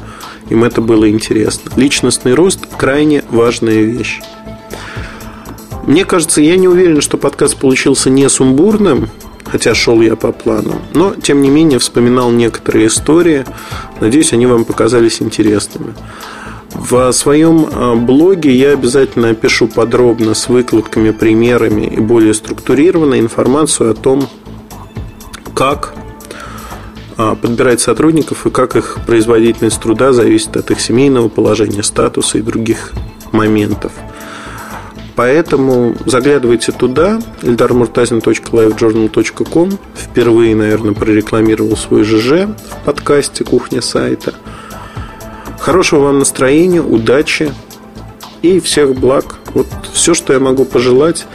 им 0.49 0.63
это 0.63 0.79
было 0.81 1.09
интересно. 1.09 1.71
Личностный 1.75 2.35
рост– 2.35 2.67
крайне 2.77 3.23
важная 3.31 3.81
вещь. 3.81 4.21
Мне 5.87 6.05
кажется, 6.05 6.39
я 6.39 6.55
не 6.55 6.67
уверен, 6.67 7.01
что 7.01 7.17
подкаст 7.17 7.57
получился 7.57 8.09
не 8.09 8.29
сумбурным, 8.29 9.09
хотя 9.53 9.75
шел 9.75 10.01
я 10.01 10.15
по 10.15 10.31
плану. 10.31 10.81
Но, 10.95 11.13
тем 11.13 11.43
не 11.43 11.49
менее, 11.51 11.77
вспоминал 11.77 12.31
некоторые 12.31 12.87
истории. 12.87 13.45
Надеюсь, 14.01 14.33
они 14.33 14.47
вам 14.47 14.65
показались 14.65 15.21
интересными. 15.21 15.93
В 16.71 17.11
своем 17.11 17.67
а, 17.71 17.93
блоге 17.93 18.51
я 18.51 18.71
обязательно 18.71 19.29
опишу 19.29 19.67
подробно 19.67 20.33
с 20.33 20.49
выкладками, 20.49 21.11
примерами 21.11 21.85
и 21.85 21.99
более 21.99 22.33
структурированно 22.33 23.19
информацию 23.19 23.91
о 23.91 23.93
том, 23.93 24.27
как 25.53 25.93
а, 27.17 27.35
подбирать 27.35 27.79
сотрудников 27.79 28.47
и 28.47 28.49
как 28.49 28.75
их 28.75 28.97
производительность 29.05 29.79
труда 29.79 30.13
зависит 30.13 30.57
от 30.57 30.71
их 30.71 30.81
семейного 30.81 31.29
положения, 31.29 31.83
статуса 31.83 32.39
и 32.39 32.41
других 32.41 32.91
моментов. 33.31 33.91
Поэтому 35.15 35.95
заглядывайте 36.05 36.71
туда, 36.71 37.19
ildarmurtazin.livejournal.com 37.41 39.77
Впервые, 39.95 40.55
наверное, 40.55 40.93
прорекламировал 40.93 41.75
свой 41.77 42.03
ЖЖ 42.03 42.47
в 42.47 42.85
подкасте 42.85 43.43
«Кухня 43.43 43.81
сайта». 43.81 44.33
Хорошего 45.59 46.05
вам 46.05 46.19
настроения, 46.19 46.81
удачи 46.81 47.51
и 48.41 48.59
всех 48.59 48.95
благ. 48.95 49.35
Вот 49.53 49.67
все, 49.93 50.13
что 50.13 50.33
я 50.33 50.39
могу 50.39 50.65
пожелать. 50.65 51.25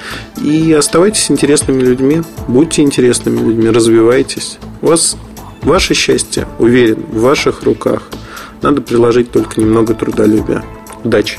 И 0.43 0.72
оставайтесь 0.72 1.31
интересными 1.31 1.81
людьми, 1.81 2.22
будьте 2.47 2.83
интересными 2.83 3.39
людьми, 3.39 3.70
развивайтесь. 3.70 4.59
У 4.83 4.89
вас 4.89 5.16
ваше 5.62 5.95
счастье, 5.95 6.47
уверен, 6.59 7.07
в 7.11 7.20
ваших 7.20 7.62
руках. 7.62 8.03
Надо 8.61 8.83
приложить 8.83 9.31
только 9.31 9.61
немного 9.61 9.95
трудолюбия. 9.95 10.64
Удачи! 11.05 11.39